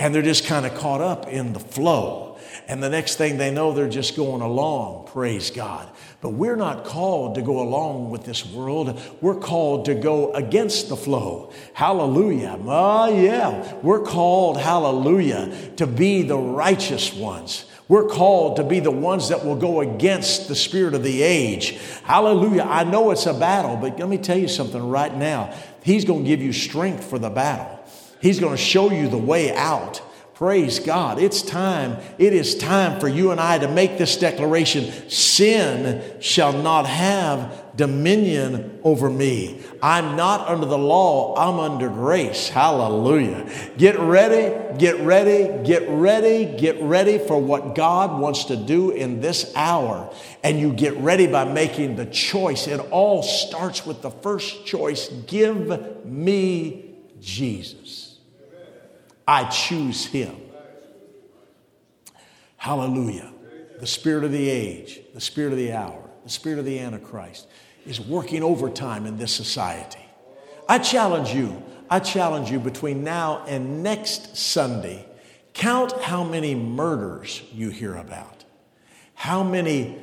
And 0.02 0.16
they're 0.16 0.24
just 0.24 0.46
kind 0.46 0.66
of 0.66 0.74
caught 0.74 1.00
up 1.00 1.28
in 1.28 1.54
the 1.54 1.60
flow. 1.60 2.40
And 2.68 2.82
the 2.82 2.90
next 2.90 3.18
thing 3.18 3.38
they 3.38 3.52
know, 3.52 3.72
they're 3.72 3.88
just 3.88 4.16
going 4.16 4.42
along, 4.42 5.06
praise 5.06 5.52
God. 5.52 5.88
But 6.22 6.30
we're 6.30 6.56
not 6.56 6.86
called 6.86 7.36
to 7.36 7.44
go 7.44 7.60
along 7.62 8.10
with 8.10 8.26
this 8.26 8.44
world. 8.44 9.00
We're 9.22 9.40
called 9.40 9.86
to 9.86 9.94
go 9.94 10.34
against 10.34 10.90
the 10.90 10.98
flow. 10.98 11.54
Hallelujah. 11.74 12.60
Ah, 12.66 13.10
yeah. 13.10 13.76
We're 13.84 14.02
called, 14.02 14.60
hallelujah, 14.60 15.56
to 15.76 15.86
be 15.86 16.24
the 16.24 16.38
righteous 16.38 17.14
ones. 17.14 17.66
We're 17.88 18.08
called 18.08 18.56
to 18.56 18.64
be 18.64 18.80
the 18.80 18.90
ones 18.90 19.30
that 19.30 19.46
will 19.46 19.56
go 19.56 19.82
against 19.82 20.48
the 20.48 20.56
spirit 20.56 20.96
of 20.96 21.04
the 21.04 21.22
age. 21.22 21.78
Hallelujah. 22.06 22.64
I 22.64 22.86
know 22.86 23.12
it's 23.12 23.28
a 23.28 23.36
battle, 23.36 23.78
but 23.78 24.00
let 24.00 24.10
me 24.10 24.18
tell 24.18 24.38
you 24.38 24.48
something 24.48 24.90
right 24.90 25.16
now. 25.16 25.54
He's 25.84 26.06
going 26.06 26.24
to 26.24 26.28
give 26.28 26.42
you 26.42 26.54
strength 26.54 27.04
for 27.04 27.20
the 27.20 27.30
battle. 27.30 27.78
He's 28.22 28.40
going 28.40 28.56
to 28.56 28.62
show 28.62 28.92
you 28.92 29.08
the 29.08 29.18
way 29.18 29.56
out. 29.56 30.02
Praise 30.42 30.80
God. 30.80 31.20
It's 31.20 31.44
time. 31.44 31.98
It 32.18 32.34
is 32.34 32.56
time 32.56 33.00
for 33.00 33.08
you 33.08 33.30
and 33.30 33.40
I 33.40 33.60
to 33.60 33.68
make 33.68 34.00
this 34.00 34.18
declaration 34.18 34.92
sin 35.08 36.20
shall 36.20 36.52
not 36.52 36.88
have 36.88 37.76
dominion 37.76 38.80
over 38.84 39.08
me. 39.08 39.62
I'm 39.84 40.16
not 40.16 40.48
under 40.48 40.66
the 40.66 40.80
law, 40.80 41.36
I'm 41.36 41.60
under 41.60 41.90
grace. 41.90 42.50
Hallelujah. 42.50 43.48
Get 43.78 44.00
ready, 44.00 44.78
get 44.80 45.00
ready, 45.02 45.64
get 45.64 45.88
ready, 45.88 46.58
get 46.58 46.82
ready 46.82 47.20
for 47.20 47.40
what 47.40 47.76
God 47.76 48.20
wants 48.20 48.46
to 48.46 48.56
do 48.56 48.90
in 48.90 49.22
this 49.22 49.52
hour. 49.56 50.12
And 50.44 50.60
you 50.60 50.74
get 50.74 50.98
ready 50.98 51.28
by 51.28 51.46
making 51.46 51.98
the 51.98 52.08
choice. 52.08 52.66
It 52.66 52.80
all 52.92 53.22
starts 53.22 53.86
with 53.86 54.02
the 54.02 54.10
first 54.12 54.66
choice 54.66 55.08
give 55.28 56.04
me 56.04 56.96
Jesus. 57.20 58.11
I 59.32 59.46
choose 59.46 60.06
him. 60.06 60.36
Hallelujah. 62.58 63.32
The 63.80 63.88
spirit 63.88 64.26
of 64.26 64.34
the 64.34 64.50
age, 64.50 65.00
the 65.14 65.22
spirit 65.22 65.54
of 65.54 65.58
the 65.58 65.72
hour, 65.72 66.04
the 66.26 66.30
spirit 66.30 66.60
of 66.60 66.66
the 66.66 66.78
Antichrist 66.78 67.48
is 67.86 68.02
working 68.02 68.44
overtime 68.44 69.06
in 69.06 69.16
this 69.16 69.34
society. 69.34 70.06
I 70.68 70.80
challenge 70.80 71.30
you, 71.30 71.64
I 71.90 72.00
challenge 72.00 72.52
you 72.52 72.60
between 72.60 73.06
now 73.06 73.46
and 73.48 73.82
next 73.82 74.36
Sunday, 74.36 75.06
count 75.54 75.94
how 76.02 76.26
many 76.26 76.54
murders 76.54 77.42
you 77.54 77.70
hear 77.70 77.96
about, 77.96 78.44
how 79.14 79.44
many 79.44 79.98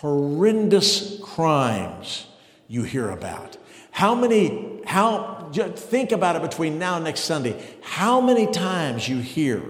horrendous 0.00 1.20
crimes 1.22 2.26
you 2.68 2.84
hear 2.84 3.10
about, 3.10 3.58
how 3.90 4.14
many, 4.14 4.80
how, 4.86 5.35
think 5.52 6.12
about 6.12 6.36
it 6.36 6.42
between 6.42 6.78
now 6.78 6.96
and 6.96 7.04
next 7.04 7.20
Sunday. 7.20 7.60
How 7.82 8.20
many 8.20 8.46
times 8.50 9.08
you 9.08 9.18
hear 9.18 9.62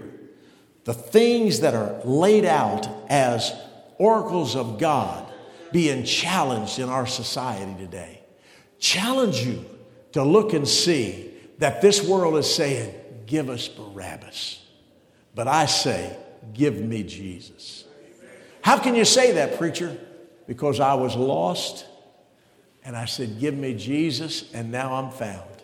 the 0.87 0.93
things 0.93 1.59
that 1.59 1.73
are 1.73 1.99
laid 2.05 2.45
out 2.45 2.87
as 3.09 3.53
oracles 3.97 4.55
of 4.55 4.79
God 4.79 5.29
being 5.73 6.05
challenged 6.05 6.79
in 6.79 6.87
our 6.87 7.05
society 7.05 7.75
today. 7.77 8.21
Challenge 8.79 9.37
you 9.45 9.65
to 10.13 10.23
look 10.23 10.53
and 10.53 10.65
see 10.65 11.33
that 11.57 11.81
this 11.81 12.01
world 12.01 12.37
is 12.37 12.53
saying, 12.53 12.93
Give 13.25 13.49
us 13.49 13.67
Barabbas. 13.67 14.63
But 15.35 15.49
I 15.49 15.65
say, 15.65 16.15
Give 16.53 16.79
me 16.79 17.03
Jesus. 17.03 17.83
How 18.61 18.77
can 18.77 18.95
you 18.95 19.03
say 19.03 19.33
that, 19.33 19.57
preacher? 19.57 19.97
Because 20.47 20.79
I 20.79 20.93
was 20.93 21.17
lost 21.17 21.85
and 22.85 22.95
I 22.95 23.03
said, 23.03 23.39
Give 23.39 23.55
me 23.55 23.73
Jesus, 23.73 24.49
and 24.53 24.71
now 24.71 24.93
I'm 24.93 25.11
found. 25.11 25.56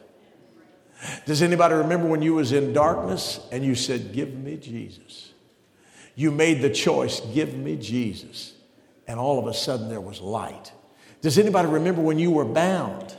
Does 1.25 1.41
anybody 1.41 1.75
remember 1.75 2.07
when 2.07 2.21
you 2.21 2.35
was 2.35 2.51
in 2.51 2.73
darkness 2.73 3.39
and 3.51 3.63
you 3.63 3.75
said, 3.75 4.13
Give 4.13 4.33
me 4.33 4.57
Jesus? 4.57 5.31
You 6.15 6.31
made 6.31 6.61
the 6.61 6.69
choice, 6.69 7.19
Give 7.33 7.53
me 7.53 7.75
Jesus. 7.75 8.53
And 9.07 9.19
all 9.19 9.39
of 9.39 9.47
a 9.47 9.53
sudden 9.53 9.89
there 9.89 10.01
was 10.01 10.21
light. 10.21 10.71
Does 11.21 11.37
anybody 11.37 11.67
remember 11.67 12.01
when 12.01 12.19
you 12.19 12.31
were 12.31 12.45
bound? 12.45 13.15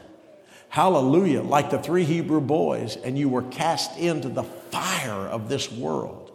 Hallelujah, 0.68 1.42
like 1.42 1.70
the 1.70 1.78
three 1.78 2.04
Hebrew 2.04 2.40
boys, 2.40 2.96
and 2.96 3.16
you 3.16 3.28
were 3.28 3.42
cast 3.42 3.96
into 3.96 4.28
the 4.28 4.42
fire 4.42 5.28
of 5.28 5.48
this 5.48 5.70
world. 5.70 6.32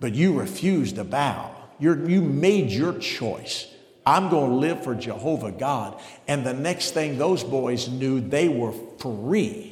But 0.00 0.14
you 0.14 0.38
refused 0.38 0.96
to 0.96 1.04
bow. 1.04 1.54
You're, 1.78 2.08
you 2.08 2.20
made 2.20 2.70
your 2.70 2.98
choice. 2.98 3.68
I'm 4.04 4.28
going 4.28 4.50
to 4.50 4.56
live 4.56 4.82
for 4.82 4.94
Jehovah 4.94 5.52
God. 5.52 6.00
And 6.26 6.44
the 6.44 6.52
next 6.52 6.92
thing 6.92 7.16
those 7.16 7.44
boys 7.44 7.88
knew, 7.88 8.20
they 8.20 8.48
were 8.48 8.72
free. 8.98 9.69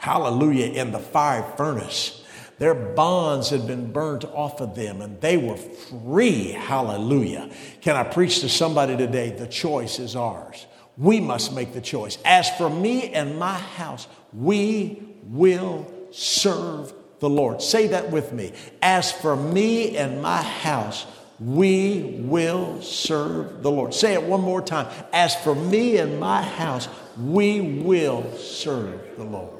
Hallelujah. 0.00 0.72
In 0.72 0.92
the 0.92 0.98
fire 0.98 1.42
furnace. 1.58 2.24
Their 2.58 2.74
bonds 2.74 3.50
had 3.50 3.66
been 3.66 3.92
burnt 3.92 4.24
off 4.24 4.60
of 4.60 4.74
them 4.74 5.02
and 5.02 5.20
they 5.20 5.36
were 5.36 5.56
free. 5.56 6.52
Hallelujah. 6.52 7.50
Can 7.82 7.96
I 7.96 8.04
preach 8.04 8.40
to 8.40 8.48
somebody 8.48 8.96
today? 8.96 9.30
The 9.30 9.46
choice 9.46 9.98
is 9.98 10.16
ours. 10.16 10.66
We 10.96 11.20
must 11.20 11.54
make 11.54 11.74
the 11.74 11.82
choice. 11.82 12.16
As 12.24 12.50
for 12.56 12.70
me 12.70 13.12
and 13.12 13.38
my 13.38 13.58
house, 13.58 14.08
we 14.32 15.02
will 15.24 15.90
serve 16.10 16.94
the 17.18 17.28
Lord. 17.28 17.60
Say 17.60 17.88
that 17.88 18.10
with 18.10 18.32
me. 18.32 18.52
As 18.80 19.12
for 19.12 19.36
me 19.36 19.98
and 19.98 20.22
my 20.22 20.42
house, 20.42 21.06
we 21.38 22.20
will 22.20 22.80
serve 22.80 23.62
the 23.62 23.70
Lord. 23.70 23.92
Say 23.92 24.14
it 24.14 24.22
one 24.22 24.40
more 24.40 24.62
time. 24.62 24.86
As 25.12 25.34
for 25.36 25.54
me 25.54 25.98
and 25.98 26.18
my 26.18 26.42
house, 26.42 26.88
we 27.18 27.60
will 27.82 28.30
serve 28.36 29.16
the 29.16 29.24
Lord. 29.24 29.59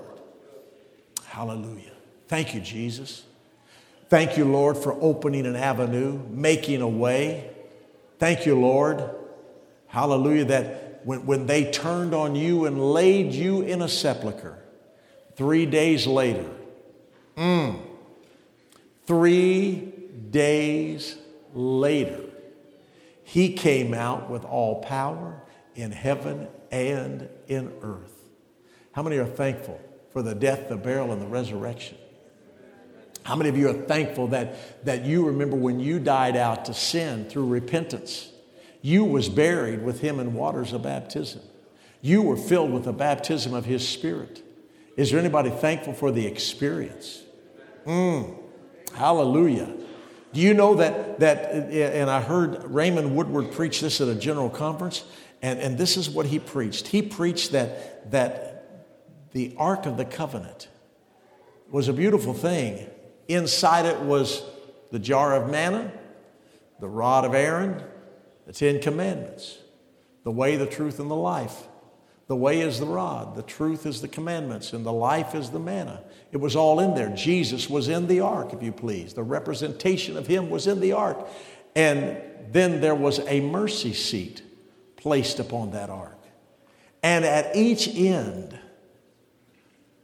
Hallelujah. 1.31 1.93
Thank 2.27 2.57
you, 2.57 2.61
Jesus. 2.61 3.23
Thank 4.09 4.37
you, 4.37 4.45
Lord, 4.45 4.77
for 4.77 4.99
opening 5.01 5.47
an 5.47 5.55
avenue, 5.55 6.21
making 6.29 6.83
a 6.83 6.88
way. 6.88 7.49
Thank 8.19 8.47
you, 8.47 8.59
Lord. 8.59 9.09
Hallelujah, 9.87 10.47
that 10.47 11.03
when, 11.05 11.26
when 11.26 11.47
they 11.47 11.70
turned 11.70 12.14
on 12.14 12.35
you 12.35 12.64
and 12.64 12.93
laid 12.93 13.33
you 13.33 13.62
in 13.62 13.81
a 13.81 13.89
sepulchre, 13.89 14.59
three 15.37 15.66
days 15.66 16.05
later, 16.05 16.51
mm, 17.37 17.81
three 19.07 19.93
days 20.31 21.16
later, 21.55 22.24
He 23.22 23.53
came 23.53 23.95
out 23.95 24.28
with 24.28 24.45
all 24.45 24.83
power 24.83 25.41
in 25.76 25.93
heaven 25.93 26.49
and 26.72 27.28
in 27.47 27.72
earth. 27.83 28.24
How 28.91 29.05
many 29.05 29.18
are 29.18 29.26
thankful 29.26 29.81
for 30.12 30.22
the 30.22 30.34
death, 30.34 30.68
the 30.68 30.76
burial, 30.76 31.12
and 31.12 31.20
the 31.20 31.26
resurrection? 31.26 31.96
How 33.22 33.36
many 33.36 33.48
of 33.48 33.56
you 33.56 33.68
are 33.68 33.74
thankful 33.74 34.28
that, 34.28 34.84
that 34.84 35.04
you 35.04 35.26
remember 35.26 35.56
when 35.56 35.78
you 35.78 35.98
died 35.98 36.36
out 36.36 36.64
to 36.66 36.74
sin 36.74 37.26
through 37.28 37.46
repentance? 37.46 38.30
You 38.82 39.04
was 39.04 39.28
buried 39.28 39.82
with 39.82 40.00
him 40.00 40.18
in 40.20 40.34
waters 40.34 40.72
of 40.72 40.82
baptism. 40.82 41.42
You 42.00 42.22
were 42.22 42.36
filled 42.36 42.72
with 42.72 42.84
the 42.84 42.92
baptism 42.92 43.52
of 43.52 43.66
his 43.66 43.86
spirit. 43.86 44.42
Is 44.96 45.11
there 45.11 45.20
anybody 45.20 45.50
thankful 45.50 45.92
for 45.92 46.11
the 46.11 46.26
experience? 46.26 47.22
Mm, 47.86 48.36
hallelujah. 48.94 49.70
Do 50.32 50.40
you 50.40 50.54
know 50.54 50.76
that, 50.76 51.20
that, 51.20 51.52
and 51.52 52.08
I 52.08 52.20
heard 52.20 52.64
Raymond 52.64 53.16
Woodward 53.16 53.52
preach 53.52 53.80
this 53.80 54.00
at 54.00 54.08
a 54.08 54.14
general 54.14 54.48
conference, 54.48 55.04
and, 55.42 55.58
and 55.58 55.76
this 55.76 55.96
is 55.96 56.08
what 56.08 56.26
he 56.26 56.38
preached. 56.38 56.88
He 56.88 57.02
preached 57.02 57.52
that, 57.52 58.11
that 58.12 58.49
the 59.33 59.55
Ark 59.59 59.87
of 59.87 59.97
the 59.97 60.05
Covenant 60.05 60.68
was 61.70 61.89
a 61.89 61.93
beautiful 61.93 62.35
thing. 62.35 62.87
Inside 63.28 63.87
it 63.87 64.01
was 64.01 64.43
the 64.91 64.99
jar 64.99 65.35
of 65.35 65.51
manna, 65.51 65.93
the 66.81 66.89
rod 66.89 67.24
of 67.24 67.35
Aaron, 67.35 67.83
the 68.47 68.53
Ten 68.53 68.81
Commandments, 68.81 69.59
the 70.24 70.31
way, 70.31 70.57
the 70.57 70.66
truth, 70.66 70.99
and 70.99 71.11
the 71.11 71.16
life. 71.16 71.68
The 72.26 72.37
way 72.37 72.61
is 72.61 72.78
the 72.78 72.87
rod, 72.87 73.35
the 73.35 73.43
truth 73.43 73.87
is 73.87 74.01
the 74.01 74.09
commandments, 74.09 74.72
and 74.72 74.87
the 74.87 74.93
life 74.93 75.35
is 75.35 75.51
the 75.51 75.59
manna. 75.59 76.01
It 76.31 76.37
was 76.37 76.55
all 76.55 76.78
in 76.78 76.95
there. 76.95 77.09
Jesus 77.09 77.68
was 77.68 77.89
in 77.89 78.07
the 78.07 78.20
ark, 78.20 78.53
if 78.53 78.62
you 78.62 78.70
please. 78.70 79.14
The 79.14 79.22
representation 79.24 80.16
of 80.16 80.28
him 80.28 80.49
was 80.49 80.68
in 80.68 80.78
the 80.78 80.93
ark. 80.93 81.28
And 81.74 82.18
then 82.53 82.81
there 82.81 82.95
was 82.95 83.18
a 83.26 83.41
mercy 83.41 83.93
seat 83.93 84.43
placed 84.97 85.41
upon 85.41 85.72
that 85.72 85.91
ark. 85.91 86.18
And 87.03 87.24
at 87.24 87.57
each 87.57 87.89
end 87.89 88.57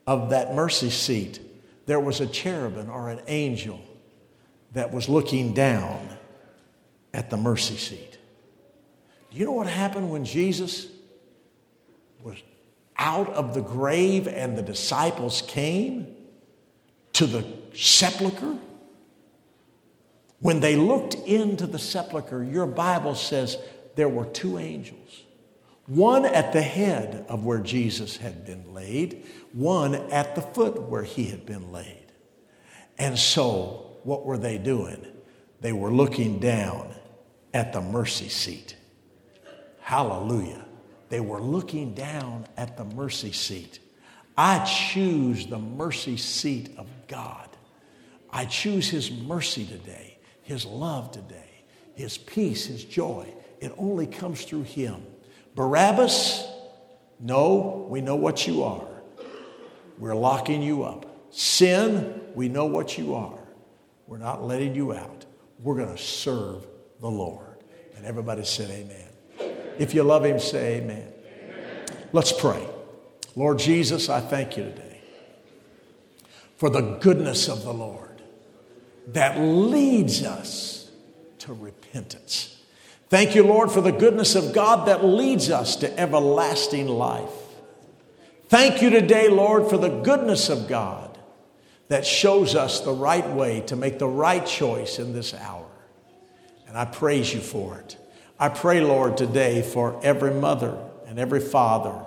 of 0.07 0.31
that 0.31 0.55
mercy 0.55 0.91
seat, 0.91 1.41
there 1.87 2.01
was 2.01 2.21
a 2.21 2.27
cherubim 2.27 2.91
or 2.91 3.09
an 3.09 3.21
angel 3.27 3.81
that 4.73 4.93
was 4.93 5.09
looking 5.09 5.55
down 5.55 6.09
at 7.15 7.31
the 7.31 7.37
mercy 7.37 7.77
seat. 7.77 8.19
Do 9.31 9.39
you 9.39 9.45
know 9.45 9.53
what 9.53 9.67
happened 9.67 10.11
when 10.11 10.25
Jesus 10.25 10.87
was 12.23 12.37
out 12.99 13.29
of 13.31 13.55
the 13.55 13.63
grave 13.63 14.29
and 14.29 14.57
the 14.57 14.63
disciples 14.63 15.43
came 15.47 16.15
to 17.15 17.27
the 17.27 17.45
sepulchre? 17.75 18.57
When 20.41 20.61
they 20.61 20.77
looked 20.77 21.15
into 21.15 21.67
the 21.67 21.79
sepulchre, 21.79 22.45
your 22.45 22.67
Bible 22.67 23.15
says 23.15 23.59
there 23.95 24.09
were 24.09 24.27
two 24.27 24.59
angels. 24.59 25.23
One 25.87 26.25
at 26.25 26.53
the 26.53 26.63
head 26.63 27.27
of 27.29 27.45
where 27.45 27.61
Jesus 27.61 28.17
had 28.17 28.45
been 28.45 28.75
laid, 28.75 29.25
one 29.53 29.95
at 29.95 30.35
the 30.35 30.43
foot 30.43 30.83
where 30.83 31.05
he 31.05 31.27
had 31.27 31.47
been 31.47 31.71
laid. 31.71 32.07
And 32.99 33.19
so, 33.19 33.97
what 34.03 34.25
were 34.25 34.39
they 34.39 34.59
doing? 34.59 35.05
They 35.61 35.73
were 35.73 35.93
looking 35.93 36.39
down 36.39 36.95
at 37.55 37.73
the 37.73 37.81
mercy 37.81 38.29
seat. 38.29 38.77
Hallelujah. 39.81 40.65
They 41.09 41.21
were 41.21 41.41
looking 41.41 41.95
down 41.95 42.47
at 42.57 42.77
the 42.77 42.85
mercy 42.85 43.33
seat. 43.33 43.79
I 44.37 44.65
choose 44.65 45.47
the 45.47 45.59
mercy 45.59 46.17
seat 46.17 46.77
of 46.77 46.89
God. 47.07 47.49
I 48.31 48.45
choose 48.45 48.89
His 48.89 49.11
mercy 49.11 49.65
today, 49.65 50.19
His 50.43 50.67
love 50.67 51.13
today, 51.13 51.65
His 51.95 52.19
peace, 52.19 52.67
His 52.67 52.85
joy. 52.85 53.33
It 53.61 53.73
only 53.79 54.07
comes 54.07 54.45
through 54.45 54.65
Him. 54.65 55.03
Barabbas, 55.57 56.47
no, 57.19 57.87
we 57.89 58.03
know 58.03 58.15
what 58.15 58.47
you 58.47 58.63
are. 58.63 58.87
We're 59.99 60.15
locking 60.15 60.63
you 60.63 60.85
up. 60.85 61.07
Sin, 61.31 62.21
we 62.35 62.49
know 62.49 62.67
what 62.67 62.99
you 62.99 63.15
are. 63.15 63.39
We're 64.07 64.19
not 64.19 64.45
letting 64.45 64.75
you 64.75 64.93
out. 64.93 65.25
We're 65.63 65.77
going 65.77 65.97
to 65.97 66.01
serve 66.01 66.67
the 67.01 67.11
Lord. 67.11 67.65
And 67.97 68.05
everybody 68.05 68.45
said, 68.45 68.71
Amen. 68.71 69.57
If 69.79 69.95
you 69.95 70.03
love 70.03 70.27
Him, 70.27 70.39
say 70.39 70.77
Amen. 70.77 71.11
Let's 72.13 72.33
pray. 72.33 72.65
Lord 73.35 73.59
Jesus, 73.59 74.11
I 74.11 74.21
thank 74.21 74.59
you 74.59 74.65
today 74.65 75.01
for 76.59 76.69
the 76.69 76.83
goodness 77.01 77.49
of 77.49 77.65
the 77.65 77.73
Lord 77.73 78.23
that 79.09 79.39
leads 79.39 80.23
us 80.23 80.91
to 81.39 81.55
repentance. 81.55 82.56
Thank 83.09 83.35
you, 83.35 83.45
Lord, 83.45 83.71
for 83.71 83.81
the 83.81 83.93
goodness 83.93 84.35
of 84.35 84.53
God 84.53 84.89
that 84.89 85.05
leads 85.05 85.51
us 85.51 85.77
to 85.77 86.01
everlasting 86.01 86.89
life. 86.89 87.31
Thank 88.49 88.83
you 88.83 88.91
today, 88.91 89.29
Lord, 89.29 89.71
for 89.71 89.79
the 89.79 89.89
goodness 89.89 90.49
of 90.49 90.69
God 90.69 91.17
that 91.89 92.05
shows 92.05 92.55
us 92.55 92.81
the 92.81 92.93
right 92.93 93.29
way 93.31 93.61
to 93.63 93.77
make 93.77 93.99
the 93.99 94.09
right 94.09 94.45
choice 94.45 94.99
in 94.99 95.13
this 95.13 95.35
hour. 95.35 95.67
And 96.67 96.77
I 96.77 96.85
praise 96.85 97.33
you 97.33 97.41
for 97.41 97.79
it. 97.79 97.97
I 98.39 98.49
pray, 98.49 98.81
Lord, 98.81 99.17
today 99.17 99.63
for 99.63 99.99
every 100.03 100.33
mother 100.33 100.77
and 101.07 101.19
every 101.19 101.41
father 101.41 102.05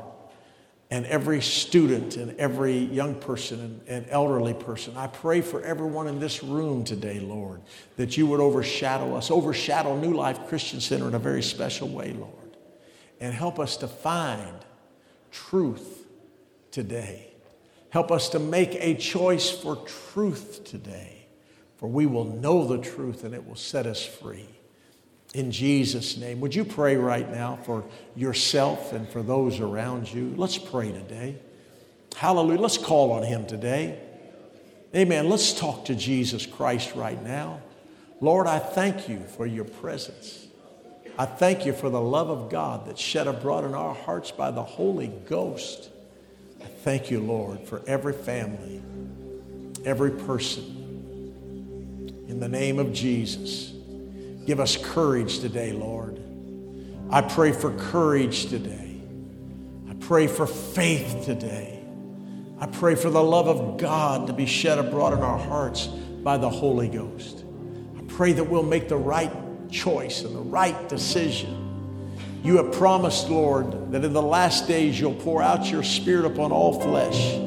and 0.91 1.05
every 1.05 1.39
student 1.41 2.17
and 2.17 2.37
every 2.39 2.77
young 2.77 3.13
person 3.13 3.59
and, 3.59 3.81
and, 3.87 4.05
elderly 4.09 4.55
person. 4.55 4.97
I 4.97 5.07
pray 5.07 5.41
for 5.41 5.61
everyone 5.61 6.07
in 6.07 6.19
this 6.19 6.43
room 6.43 6.83
today, 6.83 7.19
Lord, 7.19 7.61
that 7.95 8.17
you 8.17 8.25
would 8.27 8.39
overshadow 8.39 9.15
us, 9.15 9.29
overshadow 9.29 9.95
New 9.95 10.13
Life 10.13 10.47
Christian 10.47 10.81
Center 10.81 11.07
in 11.07 11.13
a 11.13 11.19
very 11.19 11.43
special 11.43 11.89
way, 11.89 12.13
Lord, 12.13 12.57
and 13.19 13.33
help 13.33 13.59
us 13.59 13.77
to 13.77 13.87
find 13.87 14.65
truth 15.31 16.07
today. 16.71 17.33
Help 17.91 18.11
us 18.11 18.29
to 18.29 18.39
make 18.39 18.75
a 18.75 18.95
choice 18.95 19.49
for 19.51 19.75
truth 20.13 20.63
today, 20.63 21.27
for 21.77 21.87
we 21.87 22.07
will 22.07 22.25
know 22.25 22.65
the 22.65 22.79
truth 22.79 23.23
and 23.23 23.35
it 23.35 23.47
will 23.47 23.55
set 23.55 23.85
us 23.85 24.03
free 24.03 24.47
in 25.33 25.51
Jesus' 25.51 26.17
name. 26.17 26.41
Would 26.41 26.55
you 26.55 26.63
pray 26.63 26.95
right 26.95 27.29
now 27.29 27.59
for 27.63 27.83
yourself 28.15 28.93
and 28.93 29.07
for 29.07 29.21
those 29.21 29.59
around 29.59 30.11
you? 30.11 30.33
Let's 30.35 30.57
pray 30.57 30.91
today. 30.91 31.37
Hallelujah. 32.15 32.59
Let's 32.59 32.77
call 32.77 33.11
on 33.11 33.23
Him 33.23 33.45
today. 33.45 33.99
Amen. 34.95 35.29
Let's 35.29 35.53
talk 35.53 35.85
to 35.85 35.95
Jesus 35.95 36.45
Christ 36.45 36.95
right 36.95 37.21
now. 37.23 37.61
Lord, 38.21 38.47
I 38.47 38.59
thank 38.59 39.07
you 39.07 39.19
for 39.37 39.45
your 39.45 39.65
presence. 39.65 40.47
I 41.17 41.25
thank 41.25 41.65
you 41.65 41.73
for 41.73 41.89
the 41.89 42.01
love 42.01 42.29
of 42.29 42.49
God 42.49 42.87
that's 42.87 43.01
shed 43.01 43.27
abroad 43.27 43.65
in 43.65 43.73
our 43.73 43.93
hearts 43.93 44.31
by 44.31 44.51
the 44.51 44.63
Holy 44.63 45.07
Ghost. 45.27 45.89
I 46.61 46.65
thank 46.65 47.11
you, 47.11 47.19
Lord, 47.19 47.61
for 47.67 47.81
every 47.85 48.13
family, 48.13 48.81
every 49.85 50.11
person. 50.11 50.77
In 52.27 52.39
the 52.39 52.49
name 52.49 52.79
of 52.79 52.93
Jesus. 52.93 53.73
Give 54.45 54.59
us 54.59 54.77
courage 54.77 55.39
today, 55.39 55.71
Lord. 55.73 56.19
I 57.11 57.21
pray 57.21 57.51
for 57.51 57.71
courage 57.75 58.47
today. 58.47 59.01
I 59.89 59.93
pray 59.95 60.27
for 60.27 60.45
faith 60.45 61.25
today. 61.25 61.83
I 62.59 62.67
pray 62.67 62.95
for 62.95 63.09
the 63.09 63.23
love 63.23 63.47
of 63.47 63.77
God 63.77 64.27
to 64.27 64.33
be 64.33 64.45
shed 64.45 64.79
abroad 64.79 65.13
in 65.13 65.19
our 65.19 65.37
hearts 65.37 65.87
by 65.87 66.37
the 66.37 66.49
Holy 66.49 66.87
Ghost. 66.87 67.43
I 67.97 68.01
pray 68.07 68.33
that 68.33 68.43
we'll 68.43 68.63
make 68.63 68.89
the 68.89 68.97
right 68.97 69.31
choice 69.71 70.23
and 70.23 70.35
the 70.35 70.41
right 70.41 70.89
decision. 70.89 71.55
You 72.43 72.57
have 72.57 72.71
promised, 72.71 73.29
Lord, 73.29 73.91
that 73.91 74.03
in 74.03 74.13
the 74.13 74.21
last 74.21 74.67
days 74.67 74.99
you'll 74.99 75.13
pour 75.15 75.41
out 75.41 75.69
your 75.69 75.83
Spirit 75.83 76.25
upon 76.25 76.51
all 76.51 76.79
flesh. 76.79 77.37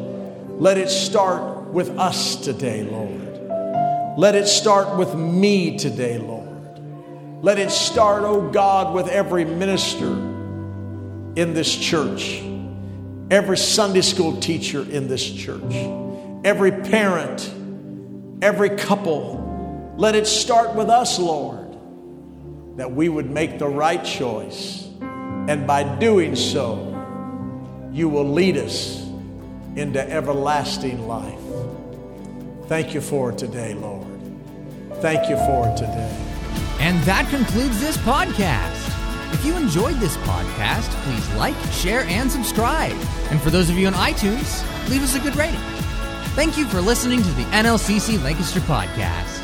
Let 0.59 0.79
it 0.79 0.89
start 0.89 1.65
with 1.69 1.91
us 1.99 2.37
today, 2.37 2.85
Lord. 2.85 4.19
Let 4.19 4.35
it 4.35 4.47
start 4.47 4.99
with 4.99 5.15
me 5.15 5.79
today, 5.79 6.19
Lord. 6.19 6.42
Let 7.43 7.59
it 7.59 7.73
start, 7.73 8.23
oh 8.23 8.51
God, 8.51 8.95
with 8.95 9.09
every 9.09 9.45
minister 9.45 10.07
in 10.07 11.55
this 11.55 11.75
church, 11.75 12.41
every 13.33 13.59
Sunday 13.59 14.03
school 14.03 14.41
teacher 14.41 14.89
in 14.89 15.09
this 15.09 15.29
church, 15.29 15.75
every 16.45 16.71
parent, 16.71 17.53
every 18.41 18.71
couple. 18.71 19.95
Let 19.99 20.15
it 20.15 20.29
start 20.29 20.77
with 20.77 20.89
us, 20.89 21.19
Lord, 21.19 21.77
that 22.77 22.93
we 22.93 23.09
would 23.09 23.29
make 23.29 23.59
the 23.59 23.69
right 23.69 24.05
choice. 24.05 24.89
And 25.01 25.67
by 25.67 25.83
doing 25.99 26.37
so, 26.37 26.91
you 27.93 28.09
will 28.09 28.31
lead 28.31 28.57
us 28.57 29.03
into 29.75 30.01
everlasting 30.01 31.09
life. 31.09 31.41
Thank 32.69 32.95
you 32.95 33.01
for 33.01 33.33
today, 33.33 33.75
Lord. 33.75 34.07
Thank 35.01 35.29
you 35.29 35.37
for 35.37 35.75
today. 35.77 36.32
And 36.83 37.01
that 37.05 37.29
concludes 37.31 37.81
this 37.81 37.97
podcast. 37.99 38.89
If 39.33 39.45
you 39.45 39.57
enjoyed 39.57 40.01
this 40.01 40.17
podcast, 40.19 40.91
please 41.05 41.33
like, 41.35 41.55
share, 41.71 42.03
and 42.07 42.31
subscribe. 42.31 42.97
And 43.31 43.41
for 43.41 43.51
those 43.51 43.71
of 43.71 43.79
you 43.79 43.87
on 43.87 43.93
iTunes, 43.93 44.61
leave 44.91 45.05
us 45.05 45.15
a 45.15 45.21
good 45.21 45.37
rating. 45.37 45.61
Thank 46.35 46.59
you 46.59 46.67
for 46.67 46.81
listening 46.81 47.23
to 47.23 47.31
the 47.31 47.45
NLCC 47.45 48.21
Lancaster 48.21 48.59
podcast. 48.61 49.42